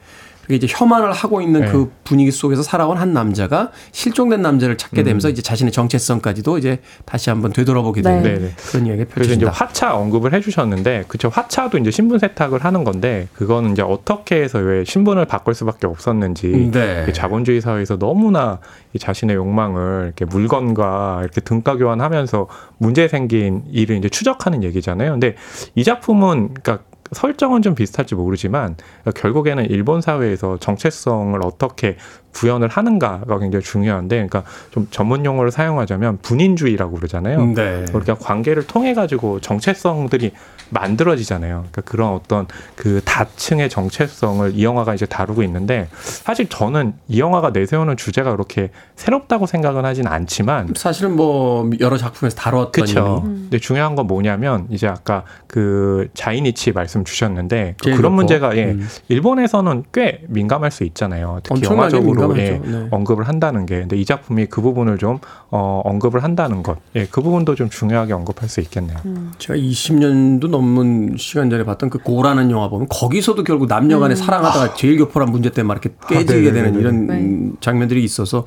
그게 0.49 0.57
이제 0.57 0.67
혐한을 0.69 1.13
하고 1.13 1.43
있는 1.43 1.61
네. 1.61 1.69
그 1.69 1.93
분위기 2.05 2.31
속에서 2.31 2.63
살아온 2.63 2.97
한 2.97 3.13
남자가 3.13 3.71
실종된 3.93 4.41
남자를 4.41 4.79
찾게 4.79 5.03
되면서 5.03 5.29
이제 5.29 5.43
자신의 5.43 5.73
정체성까지도 5.73 6.57
이제 6.57 6.81
다시 7.05 7.29
한번 7.29 7.53
되돌아보게 7.53 8.01
되는 8.01 8.23
네. 8.23 8.55
그런 8.71 8.87
이야기가 8.87 9.11
그래서 9.13 9.35
이제 9.35 9.45
펼쳐진다. 9.45 9.51
화차 9.51 9.95
언급을 9.95 10.33
해주셨는데, 10.33 11.05
그쵸 11.07 11.29
화차도 11.29 11.77
이제 11.77 11.91
신분 11.91 12.19
세탁을 12.19 12.65
하는 12.65 12.83
건데, 12.83 13.29
그거는 13.35 13.73
이제 13.73 13.83
어떻게 13.83 14.41
해서 14.41 14.59
왜 14.59 14.85
신분을 14.85 15.27
바꿀 15.27 15.53
수밖에 15.53 15.87
없었는지, 15.87 16.71
네. 16.73 17.05
이 17.07 17.13
자본주의 17.13 17.61
사회에서 17.61 17.99
너무나 17.99 18.59
이 18.95 18.99
자신의 18.99 19.37
욕망을 19.37 20.05
이렇게 20.07 20.25
물건과 20.25 21.21
이렇게 21.25 21.43
등가 21.43 21.77
교환하면서 21.77 22.49
문제 22.79 23.07
생긴 23.07 23.65
일을 23.71 23.99
이제 23.99 24.09
추적하는 24.09 24.65
얘기잖아요. 24.65 25.11
근데 25.11 25.35
이 25.75 25.85
작품은 25.85 26.55
그러니까 26.55 26.85
설정은 27.13 27.63
좀 27.63 27.75
비슷할지 27.75 28.15
모르지만 28.15 28.77
결국에는 29.15 29.67
일본 29.67 30.01
사회에서 30.01 30.59
정체성을 30.59 31.39
어떻게 31.45 31.97
구현을 32.33 32.69
하는가가 32.69 33.39
굉장히 33.39 33.65
중요한데, 33.65 34.17
그러니까 34.17 34.45
좀 34.71 34.87
전문 34.91 35.25
용어를 35.25 35.51
사용하자면 35.51 36.19
분인주의라고 36.23 36.97
그러잖아요. 36.97 37.47
네. 37.55 37.85
그러니까 37.89 38.15
관계를 38.15 38.67
통해 38.67 38.95
가지고 38.95 39.41
정체성들이 39.41 40.33
만들어지잖아요. 40.71 41.65
그러니까 41.71 41.83
그런 41.83 42.13
어떤 42.13 42.47
그 42.77 43.01
다층의 43.05 43.71
정체성을 43.71 44.53
이 44.55 44.65
영화가 44.65 44.95
이제 44.95 45.07
다루고 45.07 45.43
있는데 45.45 45.89
사실 45.93 46.49
저는 46.49 46.95
이 47.09 47.21
영화가 47.21 47.51
내세우는 47.51 47.97
주제가 47.97 48.33
그렇게 48.33 48.71
새롭다고 48.97 49.47
생각은 49.47 49.85
하진 49.85 50.07
않지만 50.07 50.75
사실은 50.77 51.17
뭐 51.17 51.71
여러 51.81 51.97
작품에서 51.97 52.37
다뤘던 52.37 52.71
그렇죠. 52.73 53.23
이미. 53.25 53.35
근데 53.43 53.59
중요한 53.59 53.95
건 53.95 54.07
뭐냐면 54.07 54.67
이제 54.71 54.87
아까 54.87 55.25
그 55.47 56.09
자이니치 56.15 56.73
말씀 56.73 57.05
주셨는데 57.05 57.77
그 57.83 57.97
그런. 57.97 58.09
문제가 58.19 58.57
예 58.57 58.73
음. 58.73 58.89
일본에서는 59.09 59.85
꽤 59.93 60.23
민감할 60.29 60.71
수 60.71 60.83
있잖아요. 60.83 61.41
특히 61.45 61.63
영화적으로 61.63 62.18
민감하죠. 62.19 62.43
예, 62.43 62.59
네. 62.65 62.89
언급을 62.91 63.29
한다는 63.29 63.67
게 63.67 63.81
근데 63.81 63.97
이 63.97 64.05
작품이 64.05 64.47
그 64.47 64.61
부분을 64.61 64.99
좀 64.99 65.19
어, 65.51 65.81
언급을 65.85 66.23
한다는 66.25 66.63
것, 66.63 66.79
예, 66.97 67.07
그 67.11 67.23
부분도 67.23 67.55
좀 67.55 67.71
중요하게 67.71 68.13
언급할 68.13 68.49
수 68.49 68.61
있겠네요. 68.61 68.99
제가 69.39 69.59
20년도 69.59 70.49
넘는 70.49 71.17
시간 71.19 71.51
전에 71.51 71.65
봤던 71.65 71.91
그 71.91 71.99
고라는 71.99 72.51
영화 72.51 72.69
보면 72.69 72.87
거기서도 72.91 73.45
결국 73.45 73.67
남녀간에 73.69 74.15
사랑하다가 74.15 74.75
제일 74.75 74.99
교포란 74.99 75.31
문제 75.31 75.51
때문에 75.51 75.75
막 75.75 75.85
이렇게 75.85 75.97
깨지게 76.09 76.53
되는 76.53 76.73
네네네네. 76.73 76.79
이런 76.81 77.07
네. 77.07 77.15
음, 77.15 77.57
장면들이 77.61 78.03
있어서 78.05 78.45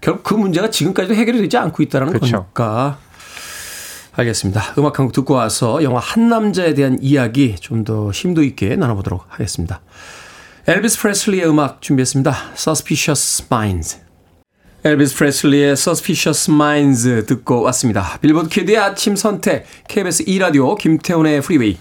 결국 0.00 0.22
그 0.22 0.34
문제가 0.34 0.70
지금까지도 0.70 1.14
해결이 1.14 1.38
되지 1.40 1.56
않고 1.56 1.82
있다는 1.82 2.08
그렇죠. 2.08 2.36
거니까. 2.54 2.98
알겠습니다. 4.16 4.74
음악 4.78 4.98
한 4.98 5.06
곡 5.06 5.12
듣고 5.12 5.34
와서 5.34 5.80
영화 5.84 6.00
한 6.00 6.28
남자에 6.28 6.74
대한 6.74 6.98
이야기 7.00 7.54
좀 7.56 7.84
더 7.84 8.10
심도 8.10 8.42
있게 8.42 8.74
나눠보도록 8.74 9.24
하겠습니다. 9.28 9.80
엘비스 10.68 11.00
프레슬리의 11.00 11.48
음악 11.48 11.80
준비했습니다. 11.80 12.50
Suspicious 12.54 13.46
Minds. 13.50 14.02
엘비스 14.84 15.16
프레슬리의 15.16 15.72
Suspicious 15.72 16.50
Minds 16.50 17.24
듣고 17.24 17.62
왔습니다. 17.62 18.18
빌보드 18.20 18.50
키드의 18.50 18.76
아침 18.76 19.16
선택, 19.16 19.64
KBS 19.88 20.26
2라디오, 20.26 20.76
김태훈의 20.76 21.40
Freeway. 21.40 21.78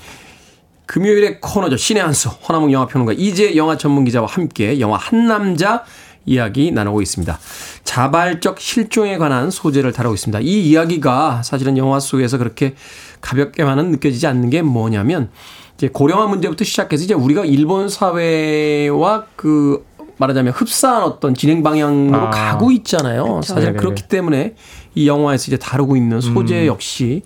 금요일의 0.86 1.42
코너죠. 1.42 1.76
씨네한수, 1.76 2.30
허남웅 2.30 2.72
영화평론가 2.72 3.12
이지혜 3.18 3.58
영화 3.58 3.78
전문기자와 3.78 4.26
함께 4.26 4.80
영화 4.80 4.96
한남자 4.96 5.84
이야기 6.26 6.72
나누고 6.72 7.02
있습니다. 7.02 7.38
자발적 7.84 8.62
실종에 8.62 9.18
관한 9.18 9.52
소재를 9.52 9.92
다루고 9.92 10.16
있습니다. 10.16 10.40
이 10.40 10.70
이야기가 10.70 11.44
사실은 11.44 11.78
영화 11.78 12.00
속에서 12.00 12.38
그렇게 12.38 12.74
가볍게만은 13.20 13.92
느껴지지 13.92 14.28
않는 14.28 14.50
게 14.50 14.62
뭐냐면 14.62 15.30
이제 15.78 15.90
고령화 15.92 16.28
문제부터 16.28 16.64
시작해서 16.64 17.04
이제 17.04 17.14
우리가 17.14 17.46
일본 17.46 17.88
사회와 17.90 19.26
그 19.36 19.86
말하자면 20.18 20.54
흡사한 20.54 21.04
어떤 21.04 21.36
진행 21.36 21.62
방향으로 21.62 22.18
아. 22.18 22.30
가고 22.32 22.72
있잖아요. 22.72 23.42
사실 23.44 23.66
네네네. 23.66 23.78
그렇기 23.78 24.08
때문에 24.08 24.56
이 24.96 25.08
영화에서 25.08 25.46
이제 25.48 25.58
다루고 25.58 25.96
있는 25.96 26.20
소재 26.22 26.62
음. 26.64 26.66
역시 26.68 27.22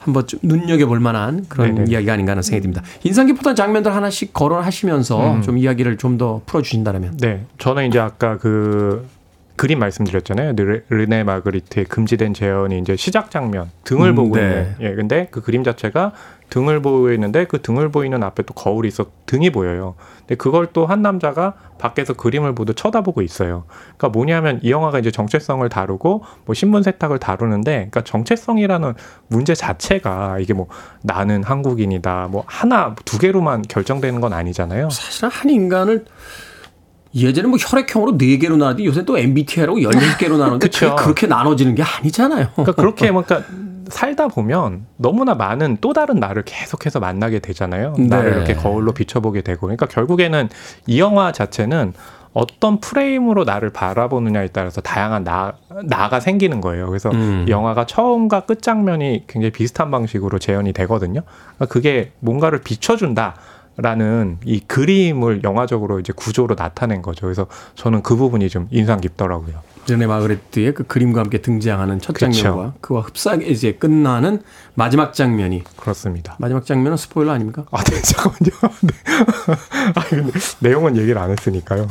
한번 0.00 0.26
좀 0.26 0.38
눈여겨볼 0.42 1.00
만한 1.00 1.46
그런 1.48 1.74
네네. 1.76 1.90
이야기가 1.90 2.12
아닌가 2.12 2.32
하는 2.32 2.42
생각이 2.42 2.60
듭니다. 2.62 2.82
인상 3.04 3.26
깊었던 3.26 3.56
장면들 3.56 3.94
하나씩 3.94 4.34
거론하시면서 4.34 5.34
음. 5.36 5.42
좀 5.42 5.56
이야기를 5.56 5.96
좀 5.96 6.18
더 6.18 6.40
풀어주신다면. 6.46 7.16
네, 7.18 7.44
저는 7.58 7.88
이제 7.88 7.98
아까 7.98 8.36
그 8.38 9.06
그림 9.56 9.78
말씀드렸잖아요. 9.78 10.52
르- 10.56 10.82
르네 10.90 11.24
마그리트의 11.24 11.86
금지된 11.86 12.34
재현이 12.34 12.78
이제 12.78 12.94
시작 12.96 13.30
장면 13.30 13.70
등을 13.84 14.10
음, 14.10 14.14
보고 14.14 14.36
네. 14.36 14.42
있는. 14.42 14.74
예, 14.80 14.94
근데 14.94 15.28
그 15.30 15.40
그림 15.40 15.64
자체가 15.64 16.12
등을 16.50 16.80
보고 16.80 17.12
있는데 17.12 17.44
그 17.44 17.60
등을 17.60 17.90
보이는 17.90 18.22
앞에 18.22 18.44
또 18.44 18.54
거울이 18.54 18.88
있어 18.88 19.06
등이 19.26 19.50
보여요. 19.50 19.94
근데 20.20 20.36
그걸 20.36 20.68
또 20.72 20.86
한 20.86 21.02
남자가 21.02 21.54
밖에서 21.78 22.12
그림을 22.14 22.54
보듯 22.54 22.76
쳐다보고 22.76 23.22
있어요. 23.22 23.64
그러니까 23.96 24.08
뭐냐면 24.10 24.60
이 24.62 24.70
영화가 24.70 24.98
이제 25.00 25.10
정체성을 25.10 25.68
다루고 25.68 26.22
뭐 26.44 26.54
신분 26.54 26.82
세탁을 26.82 27.18
다루는데, 27.18 27.72
그러니까 27.72 28.02
정체성이라는 28.02 28.94
문제 29.28 29.54
자체가 29.54 30.38
이게 30.38 30.54
뭐 30.54 30.68
나는 31.02 31.42
한국인이다, 31.42 32.28
뭐 32.30 32.44
하나 32.46 32.94
두 33.04 33.18
개로만 33.18 33.62
결정되는 33.62 34.20
건 34.20 34.32
아니잖아요. 34.32 34.90
사실은 34.90 35.30
한 35.30 35.50
인간을 35.50 36.04
예전에 37.14 37.48
뭐 37.48 37.56
혈액형으로 37.58 38.12
네개로 38.12 38.56
나누는데 38.56 38.84
요새 38.84 39.04
또 39.04 39.18
MBTI라고 39.18 39.78
16개로 39.78 40.38
나누는데 40.38 40.68
그렇게 40.98 41.26
나눠지는 41.26 41.74
게 41.74 41.82
아니잖아요. 41.82 42.48
그러니까 42.52 42.72
그렇게 42.72 43.10
뭔가 43.10 43.42
살다 43.88 44.28
보면 44.28 44.86
너무나 44.96 45.34
많은 45.34 45.78
또 45.80 45.92
다른 45.92 46.16
나를 46.16 46.42
계속해서 46.44 47.00
만나게 47.00 47.38
되잖아요. 47.38 47.94
네. 47.98 48.06
나를 48.06 48.32
이렇게 48.32 48.54
거울로 48.54 48.92
비춰보게 48.92 49.42
되고. 49.42 49.62
그러니까 49.62 49.86
결국에는 49.86 50.48
이 50.86 51.00
영화 51.00 51.32
자체는 51.32 51.92
어떤 52.32 52.80
프레임으로 52.80 53.44
나를 53.44 53.70
바라보느냐에 53.70 54.48
따라서 54.48 54.82
다양한 54.82 55.24
나, 55.24 55.54
나가 55.84 56.20
생기는 56.20 56.60
거예요. 56.60 56.86
그래서 56.88 57.10
음. 57.10 57.46
이 57.48 57.50
영화가 57.50 57.86
처음과 57.86 58.40
끝 58.40 58.60
장면이 58.60 59.24
굉장히 59.26 59.50
비슷한 59.52 59.90
방식으로 59.90 60.38
재현이 60.38 60.74
되거든요. 60.74 61.22
그러니까 61.56 61.66
그게 61.66 62.12
뭔가를 62.20 62.60
비춰준다. 62.60 63.36
라는 63.78 64.38
이 64.46 64.60
그림을 64.60 65.44
영화적으로 65.44 66.00
이제 66.00 66.10
구조로 66.16 66.54
나타낸 66.54 67.02
거죠. 67.02 67.26
그래서 67.26 67.46
저는 67.74 68.02
그 68.02 68.16
부분이 68.16 68.48
좀 68.48 68.68
인상 68.70 69.02
깊더라고요. 69.02 69.54
르네 69.88 70.06
마그레트의 70.06 70.74
그 70.74 70.84
그림과 70.84 71.20
함께 71.20 71.38
등장하는 71.38 72.00
첫 72.00 72.12
그쵸. 72.12 72.30
장면과 72.30 72.74
그와 72.80 73.02
흡사하게 73.02 73.46
이제 73.46 73.72
끝나는 73.72 74.42
마지막 74.74 75.14
장면이 75.14 75.62
그렇습니다. 75.76 76.36
마지막 76.38 76.66
장면은 76.66 76.96
스포일러 76.96 77.32
아닙니까? 77.32 77.64
아, 77.70 77.82
네, 77.84 78.02
잠깐만요. 78.02 78.50
네. 78.82 78.92
아, 79.94 80.04
근데 80.08 80.32
내용은 80.60 80.96
얘기를 80.96 81.16
안 81.18 81.30
했으니까요. 81.30 81.86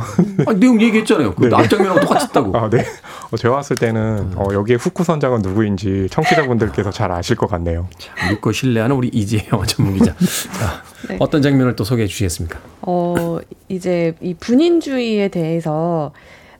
아, 0.45 0.53
내용 0.53 0.81
얘기했잖아요. 0.81 1.35
그 1.35 1.45
네. 1.45 1.55
앞장면하고 1.55 2.01
똑같았다고. 2.01 2.57
아, 2.57 2.69
네. 2.69 2.85
어, 3.31 3.37
제가 3.37 3.55
봤을 3.55 3.75
때는 3.77 4.33
어, 4.35 4.47
여기에 4.53 4.75
후쿠 4.75 5.03
선장은 5.03 5.41
누구인지 5.41 6.07
청취자분들께서 6.11 6.91
잘 6.91 7.11
아실 7.11 7.35
것 7.35 7.47
같네요. 7.47 7.87
믿고 8.29 8.51
신뢰하는 8.51 8.95
우리 8.95 9.07
이재 9.07 9.47
영화 9.53 9.65
전문기자. 9.67 10.13
자, 10.15 10.83
네. 11.07 11.17
어떤 11.19 11.41
장면을 11.41 11.75
또 11.75 11.83
소개해 11.83 12.07
주시겠습니까? 12.07 12.59
어, 12.81 13.39
이제 13.69 14.15
이 14.21 14.33
분인주의에 14.33 15.29
대해서 15.29 16.11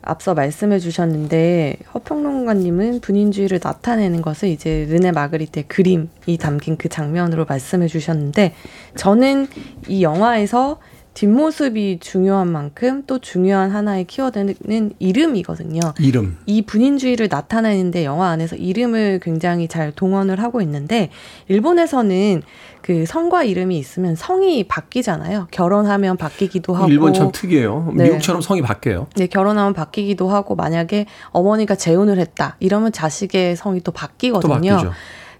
앞서 0.06 0.34
말씀해 0.34 0.80
주셨는데 0.80 1.78
허평론가님은 1.94 3.02
분인주의를 3.02 3.60
나타내는 3.62 4.22
것을 4.22 4.50
이제 4.50 4.86
르네 4.90 5.12
마그리트의 5.12 5.66
그림이 5.68 6.38
담긴 6.40 6.78
그 6.78 6.88
장면으로 6.88 7.46
말씀해 7.46 7.88
주셨는데 7.88 8.54
저는 8.96 9.48
이 9.88 10.04
영화에서 10.04 10.80
뒷모습이 11.16 12.00
중요한 12.02 12.52
만큼 12.52 13.04
또 13.08 13.20
중요한 13.20 13.72
하나의 13.72 14.04
키워드는 14.04 14.92
이름이거든요. 15.00 15.80
이름. 15.98 16.38
이 16.46 16.62
분인주의를 16.62 17.30
나타내는데 17.32 18.04
영화 18.04 18.28
안에서 18.30 18.58
이름을 18.58 19.22
굉장히 19.24 19.70
잘 19.70 19.94
동원을 19.94 20.42
하고 20.44 20.62
있는데 20.62 21.10
일본에서는 21.48 22.44
그 22.82 23.06
성과 23.06 23.44
이름이 23.44 23.78
있으면 23.78 24.16
성이 24.16 24.66
바뀌잖아요. 24.66 25.48
결혼하면 25.52 26.18
바뀌기도 26.18 26.76
하고 26.76 26.90
일본 26.90 27.14
참 27.14 27.32
특이해요. 27.32 27.94
네. 27.96 28.04
미국처럼 28.04 28.42
성이 28.42 28.62
바뀌어요. 28.62 29.08
네, 29.16 29.28
결혼하면 29.28 29.74
바뀌기도 29.74 30.28
하고 30.28 30.56
만약에 30.56 31.06
어머니가 31.32 31.76
재혼을 31.76 32.20
했다 32.20 32.58
이러면 32.60 32.92
자식의 32.92 33.56
성이 33.56 33.80
또또 33.80 33.94
바뀌거든요. 33.94 34.72
바뀌죠. 34.72 34.92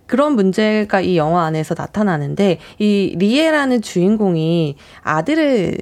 그런 0.08 0.34
문제가 0.34 1.02
이 1.02 1.18
영화 1.18 1.46
안에서 1.46 1.76
나타나는데 1.78 2.60
이 2.80 3.16
리에라는 3.18 3.82
주인공이 3.82 4.76
아들을 5.02 5.78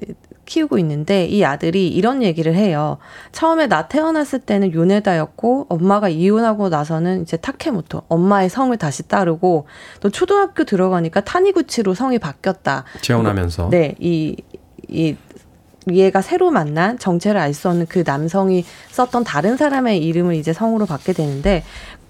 키우고 0.46 0.78
있는데 0.80 1.26
이 1.26 1.44
아들이 1.46 1.88
이런 1.88 2.22
얘기를 2.22 2.54
해요. 2.54 2.98
처음에 3.32 3.68
나 3.68 3.88
태어났을 3.88 4.40
때는 4.40 4.74
요네다였고 4.74 5.68
엄마가 5.70 6.10
이혼하고 6.10 6.70
나서는 6.70 7.22
이제 7.22 7.38
타케모토 7.38 8.04
엄마의 8.10 8.50
성을 8.50 8.76
다시 8.78 9.08
따르고 9.08 9.68
또 10.02 10.10
초등학교 10.10 10.64
들어가니까 10.66 11.22
타니구치로 11.22 11.94
성이 11.94 12.20
바뀌었다. 12.20 12.84
재혼하면서. 13.02 13.70
네, 13.70 13.96
이, 14.00 14.36
이, 14.90 15.16
리에가 15.86 16.22
새로 16.22 16.50
만난 16.50 16.98
정체를 16.98 17.40
알 17.40 17.54
수 17.54 17.70
없는 17.70 17.88
그 17.88 18.04
남성이 18.06 18.64
썼던 18.92 19.26
다른 19.26 19.58
사람의 19.58 20.04
이름을 20.04 20.36
이제 20.36 20.54
성으로 20.54 20.86
받게 20.86 21.14
되는데, 21.14 21.64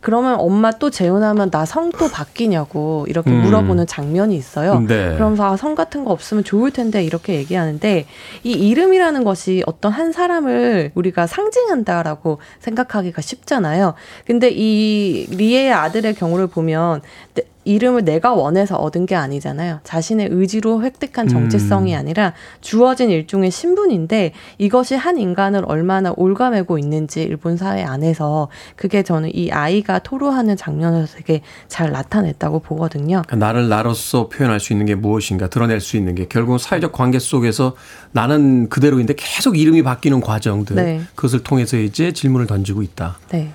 그러면 0.04 0.36
엄마 0.40 0.72
또 0.72 0.90
재혼하면 0.90 1.50
나 1.50 1.64
성 1.66 1.92
또 1.98 2.10
바뀌냐고 2.10 3.06
이렇게 3.08 3.30
음. 3.32 3.42
물어보는 3.44 3.88
장면이 3.88 4.36
있어요. 4.36 4.80
네. 4.82 5.14
그러면서 5.16 5.46
아, 5.54 5.58
성 5.58 5.76
같은 5.76 6.04
거 6.04 6.12
없으면 6.12 6.44
좋을 6.44 6.72
텐데 6.72 7.04
이렇게 7.04 7.36
얘기하는데 7.36 8.06
이 8.44 8.52
이름이라는 8.52 9.24
것이 9.24 9.64
어떤 9.66 9.92
한 9.92 10.12
사람을 10.12 10.92
우리가 10.96 11.28
상징한다라고 11.28 12.40
생각하기가 12.60 13.22
쉽잖아요. 13.22 13.94
근데 14.26 14.50
이 14.52 15.28
리에의 15.32 15.72
아들의 15.72 16.16
경우를 16.16 16.48
보면 16.48 17.02
내- 17.36 17.44
이름을 17.66 18.06
내가 18.06 18.34
원해서 18.34 18.76
얻은 18.76 19.06
게 19.06 19.16
아니잖아요. 19.16 19.80
자신의 19.84 20.30
의지로 20.32 20.84
획득한 20.84 21.28
정체성이 21.28 21.94
음. 21.94 22.00
아니라 22.00 22.34
주어진 22.62 23.10
일종의 23.10 23.52
신분인데 23.52 24.34
이것이 24.58 24.96
한 24.96 25.18
인간을 25.18 25.64
얼마나 25.66 26.14
올가매고 26.16 26.78
있는지 26.78 27.24
일본 27.24 27.58
사회 27.58 27.84
안에서 27.84 28.50
그게 28.76 29.04
저는 29.04 29.34
이 29.34 29.52
아이가 29.52 30.00
토로하는 30.00 30.58
장면에서 30.58 31.18
되게 31.18 31.42
잘 31.68 31.92
나타냈다고 31.92 32.60
보거든요. 32.60 33.22
그러니까 33.26 33.36
나를 33.36 33.70
나로서 33.70 34.28
표현할 34.30 34.60
수 34.60 34.74
있는 34.74 34.86
게 34.86 34.96
무엇인가 34.96 35.48
드러낼 35.48 35.80
수 35.80 35.98
있는 35.98 36.16
게 36.16 36.28
결국 36.28 36.58
사회적 36.58 36.92
관계 36.92 37.20
속에서 37.20 37.76
나는 38.12 38.70
그대로인데 38.70 39.14
계속 39.18 39.58
이름이 39.58 39.84
바뀌는 39.84 40.22
과정들 40.22 40.76
네. 40.76 41.02
그것을 41.16 41.44
통해서 41.44 41.78
이제 41.78 42.12
질문을 42.12 42.48
던지고 42.48 42.82
있다. 42.82 43.18
네. 43.30 43.52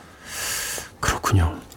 그렇군요. 1.01 1.68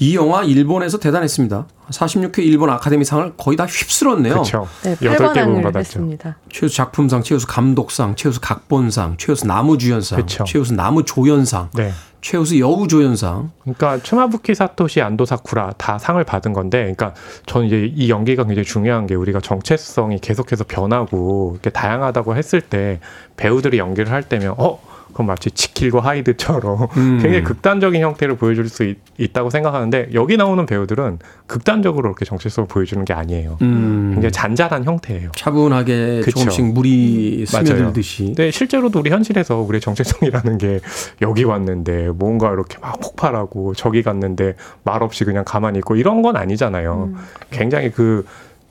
음. 0.00 0.04
이 0.04 0.14
영화 0.14 0.42
일본에서 0.44 0.98
대단했습니다. 0.98 1.66
46회 1.90 2.38
일본 2.40 2.70
아카데미상을 2.70 3.34
거의 3.36 3.56
다 3.56 3.64
휩쓸었네요. 3.64 4.34
그렇죠. 4.34 4.68
네, 4.82 4.96
여덟 5.02 5.32
개 5.32 5.40
8관왕을 5.40 5.46
부분 5.46 5.62
받았죠. 5.62 5.78
했습니다. 5.78 6.36
최우수 6.50 6.76
작품상, 6.76 7.22
최우수 7.22 7.46
감독상, 7.46 8.14
최우수 8.14 8.40
각본상, 8.40 9.16
최우수 9.18 9.46
나무주연상, 9.46 10.20
그쵸. 10.20 10.44
최우수 10.44 10.74
나무조연상, 10.74 11.70
네. 11.74 11.92
최우수 12.20 12.58
여우조연상. 12.58 13.50
그러니까 13.60 13.98
츠마부키 14.02 14.54
사토시 14.54 15.00
안도 15.00 15.24
사쿠라 15.24 15.72
다 15.78 15.98
상을 15.98 16.22
받은 16.22 16.52
건데, 16.52 16.80
그러니까 16.80 17.14
저는 17.46 17.68
이제 17.68 17.92
이 17.94 18.10
연기가 18.10 18.44
굉장히 18.44 18.64
중요한 18.64 19.06
게 19.06 19.14
우리가 19.14 19.40
정체성이 19.40 20.18
계속해서 20.18 20.64
변하고 20.66 21.52
이렇게 21.54 21.70
다양하다고 21.70 22.36
했을 22.36 22.60
때 22.60 23.00
배우들이 23.36 23.78
연기를 23.78 24.12
할 24.12 24.22
때면 24.22 24.54
어 24.58 24.80
그럼 25.18 25.26
마치 25.26 25.50
지킬과 25.50 25.98
하이드처럼 25.98 26.86
음. 26.96 27.18
굉장히 27.20 27.42
극단적인 27.42 28.00
형태를 28.00 28.36
보여줄 28.36 28.68
수 28.68 28.84
있, 28.84 29.32
다고 29.32 29.50
생각하는데 29.50 30.10
여기 30.14 30.36
나오는 30.36 30.64
배우들은 30.64 31.18
극단적으로 31.48 32.08
이렇게 32.08 32.24
정체성을 32.24 32.68
보여주는 32.68 33.04
게 33.04 33.12
아니에요. 33.14 33.58
음. 33.62 34.12
굉장히 34.14 34.30
잔잔한 34.30 34.84
형태예요. 34.84 35.32
차분하게 35.34 36.20
그쵸. 36.24 36.38
조금씩 36.38 36.66
물이. 36.66 37.46
스며들듯이. 37.46 38.26
근데 38.26 38.52
실제로도 38.52 39.00
우리 39.00 39.10
현실에서 39.10 39.56
우리의 39.56 39.80
정체성이라는 39.80 40.58
게 40.58 40.78
여기 41.20 41.42
왔는데 41.42 42.10
뭔가 42.14 42.52
이렇게 42.52 42.78
막 42.78 43.00
폭발하고 43.00 43.74
저기 43.74 44.04
갔는데 44.04 44.54
말 44.84 45.02
없이 45.02 45.24
그냥 45.24 45.42
가만히 45.44 45.78
있고 45.78 45.96
이런 45.96 46.22
건 46.22 46.36
아니잖아요. 46.36 47.12
굉장히 47.50 47.90
그 47.90 48.24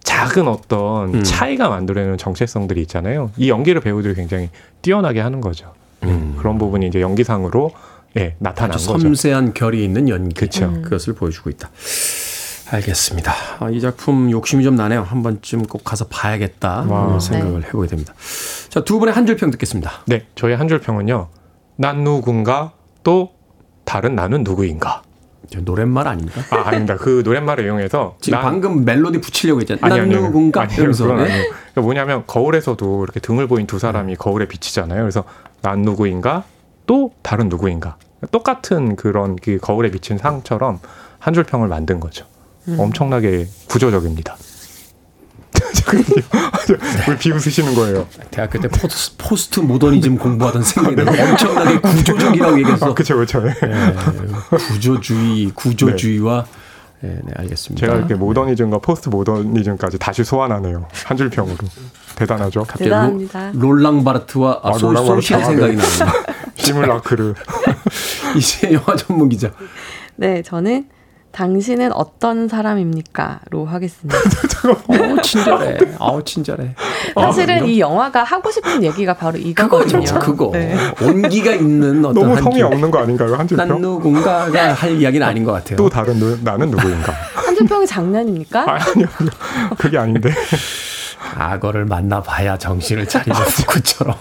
작은 0.03 0.47
어떤 0.47 1.15
음. 1.15 1.23
차이가 1.23 1.67
만들어내는 1.67 2.17
정체성들이 2.17 2.79
있잖아요. 2.83 3.31
이 3.35 3.49
연기를 3.49 3.81
배우들이 3.81 4.15
굉장히 4.15 4.49
뛰어나게 4.81 5.19
하는 5.19 5.41
거죠. 5.41 5.73
네, 6.01 6.09
음. 6.09 6.35
그런 6.37 6.57
부분이 6.57 6.87
이제 6.87 7.01
연기상으로 7.01 7.71
예, 8.17 8.35
나타난 8.39 8.71
거죠. 8.71 8.97
섬세한 8.97 9.53
결이 9.53 9.83
있는 9.83 10.09
연기. 10.09 10.33
그쵸. 10.33 10.73
그것을 10.83 11.13
보여주고 11.13 11.49
있다. 11.49 11.69
알겠습니다. 12.69 13.33
아, 13.59 13.69
이 13.69 13.79
작품 13.79 14.29
욕심이 14.29 14.63
좀 14.63 14.75
나네요. 14.75 15.01
한 15.03 15.23
번쯤 15.23 15.63
꼭 15.67 15.83
가서 15.83 16.05
봐야겠다 16.07 16.85
와. 16.89 17.03
하는 17.07 17.19
생각을 17.19 17.63
해보게 17.65 17.87
됩니다. 17.87 18.13
자, 18.69 18.83
두 18.83 18.99
분의 18.99 19.13
한 19.13 19.25
줄 19.25 19.37
평 19.37 19.51
듣겠습니다. 19.51 19.91
네, 20.05 20.25
저희 20.35 20.53
한 20.53 20.67
줄 20.67 20.79
평은요. 20.79 21.29
난 21.77 22.03
누군가 22.03 22.73
또 23.03 23.31
다른 23.85 24.15
나는 24.15 24.43
누구인가. 24.43 25.01
저 25.49 25.61
노랫말 25.61 26.09
아닙니까? 26.09 26.41
아, 26.49 26.67
아닙니다. 26.67 26.97
그 26.97 27.21
노랫말을 27.23 27.63
이용해서 27.63 28.17
지금 28.19 28.37
난- 28.39 28.43
방금 28.43 28.83
멜로디 28.83 29.21
붙이려고 29.21 29.61
했잖아요. 29.61 29.85
아니, 29.85 29.97
난. 29.99 30.09
누군가 30.09 30.65
이러면서. 30.65 31.05
네? 31.15 31.23
그러니까 31.25 31.81
뭐냐면 31.81 32.23
거울에서도 32.27 33.03
이렇게 33.05 33.21
등을 33.21 33.47
보인 33.47 33.65
두 33.65 33.79
사람이 33.79 34.17
거울에 34.17 34.45
비치잖아요. 34.45 34.99
그래서 34.99 35.23
난 35.67 35.81
누구인가 35.81 36.45
또 36.85 37.11
다른 37.21 37.49
누구인가 37.49 37.97
똑같은 38.31 38.95
그런 38.95 39.35
그 39.35 39.57
거울에 39.57 39.91
비친 39.91 40.17
상처럼 40.17 40.79
한 41.19 41.33
줄 41.33 41.43
평을 41.43 41.67
만든 41.67 41.99
거죠. 41.99 42.25
엄청나게 42.77 43.47
구조적입니다. 43.67 44.37
왜 47.09 47.17
비웃으시는 47.17 47.75
거예요? 47.75 48.07
대학교 48.31 48.59
때 48.61 48.69
포스트, 48.69 49.15
포스트 49.17 49.59
모더니즘 49.59 50.17
공부하던 50.17 50.63
생각이 50.63 51.01
엄청나게 51.01 51.79
구조적이라고 51.81 52.59
얘기해서 52.59 52.85
아, 52.85 52.93
그쵸, 52.93 53.17
그쵸. 53.17 53.41
네. 53.41 53.53
네, 53.61 53.93
구조주의, 54.69 55.51
구조주의와 55.53 56.45
네, 56.45 56.51
네, 57.01 57.19
알겠습니다. 57.35 57.85
제가 57.85 57.97
이렇게 57.97 58.15
모더니즘과 58.15 58.79
포스트 58.79 59.09
모더니즘까지 59.09 59.99
다시 59.99 60.23
소환하네요. 60.23 60.87
한 61.05 61.15
줄 61.17 61.29
평으로. 61.29 61.55
대단하죠. 62.15 62.61
갑자기 62.61 62.85
대단합니다. 62.85 63.51
로, 63.53 63.59
롤랑 63.73 64.03
바르트와 64.03 64.61
아, 64.63 64.69
아, 64.69 64.73
소, 64.73 64.87
롤랑 64.87 65.05
소쉬르 65.05 65.41
바르트. 65.41 65.63
아, 65.63 65.67
생각이 65.67 65.75
네. 65.75 65.81
납니다. 65.83 66.33
시뮬라크르. 66.55 67.35
이제 68.35 68.73
영화 68.73 68.95
전문 68.95 69.29
기자. 69.29 69.51
네, 70.15 70.41
저는 70.41 70.87
당신은 71.31 71.93
어떤 71.93 72.47
사람입니까?로 72.47 73.65
하겠습니다. 73.65 74.17
어, 74.87 75.21
친절해. 75.21 75.77
아우, 75.99 76.23
친절해. 76.23 76.73
사실은 77.15 77.67
이 77.67 77.79
영화가 77.79 78.23
하고 78.23 78.49
싶은 78.51 78.83
얘기가 78.83 79.13
바로 79.13 79.37
이거거든요. 79.37 80.03
그거죠, 80.03 80.19
그거. 80.19 80.49
네. 80.51 80.75
온기가 81.01 81.51
있는 81.53 82.03
어떤 82.03 82.23
너무 82.35 82.53
줄. 82.55 82.63
없는 82.65 82.89
거 82.91 82.99
아닌가요? 82.99 83.35
한줄난 83.35 83.67
평? 83.67 83.81
누군가가 83.81 84.73
할 84.73 84.99
이야기는 84.99 85.25
아닌 85.25 85.43
것 85.43 85.51
같아요. 85.51 85.75
또 85.77 85.89
다른 85.89 86.15
누, 86.17 86.37
나는 86.43 86.71
누구인가? 86.71 87.13
한줄평이 87.35 87.85
장난입니까? 87.85 88.61
아, 88.61 88.73
아니요, 88.73 89.07
아니요. 89.19 89.31
그게 89.77 89.97
아닌데. 89.97 90.31
악어를 91.35 91.85
만나봐야 91.85 92.57
정신을 92.57 93.07
차리는 93.07 93.35
후쿠처럼. 93.39 94.15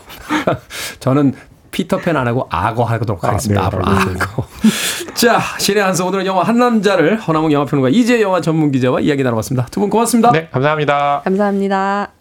저는 1.01 1.35
피터팬 1.77 2.17
안 2.17 2.27
하고 2.27 2.47
악어 2.51 2.85
하도록 2.85 3.23
아, 3.23 3.29
하겠습니다. 3.29 3.61
네, 3.61 3.67
앞으로. 3.67 3.85
악어. 3.87 4.47
자, 5.13 5.39
신의 5.59 5.83
한수 5.83 6.07
오늘은 6.07 6.25
영화 6.25 6.43
한 6.43 6.59
남자를 6.59 7.19
허나몽 7.19 7.53
영화평론가 7.53 7.91
이재 7.91 8.23
영화 8.23 8.41
전문 8.41 8.71
기자와 8.73 9.01
이야기 9.01 9.23
나눠봤습니다. 9.23 9.67
두 9.67 9.81
분 9.81 9.91
고맙습니다. 9.91 10.33
네, 10.33 10.49
감사합니다. 10.51 11.21
감사합니다. 11.25 12.13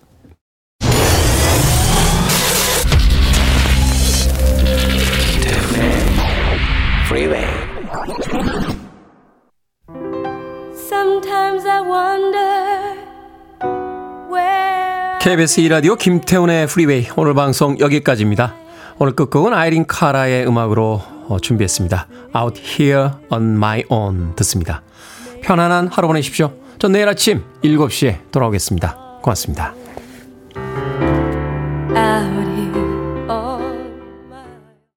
Freeway. 7.07 7.45
Sometimes 10.73 11.65
I 11.65 11.81
wonder 11.81 12.95
where 14.31 15.19
KBS 15.19 15.61
2라디오 15.61 15.97
김태훈의 15.97 16.67
프리웨이 16.67 17.07
오늘 17.15 17.33
방송 17.33 17.79
여기까지입니다. 17.79 18.55
오늘 18.97 19.13
끝곡은 19.13 19.53
아이린 19.53 19.85
카라의 19.85 20.47
음악으로 20.47 21.01
어, 21.27 21.37
준비했습니다. 21.39 22.07
Out 22.35 22.61
Here 22.61 23.09
on 23.29 23.55
My 23.55 23.83
Own 23.89 24.35
듣습니다. 24.35 24.83
편안한 25.41 25.89
하루 25.89 26.07
보내십시오. 26.07 26.53
전 26.79 26.93
내일 26.93 27.09
아침 27.09 27.43
7시에 27.61 28.31
돌아오겠습니다. 28.31 29.19
고맙습니다. 29.21 29.84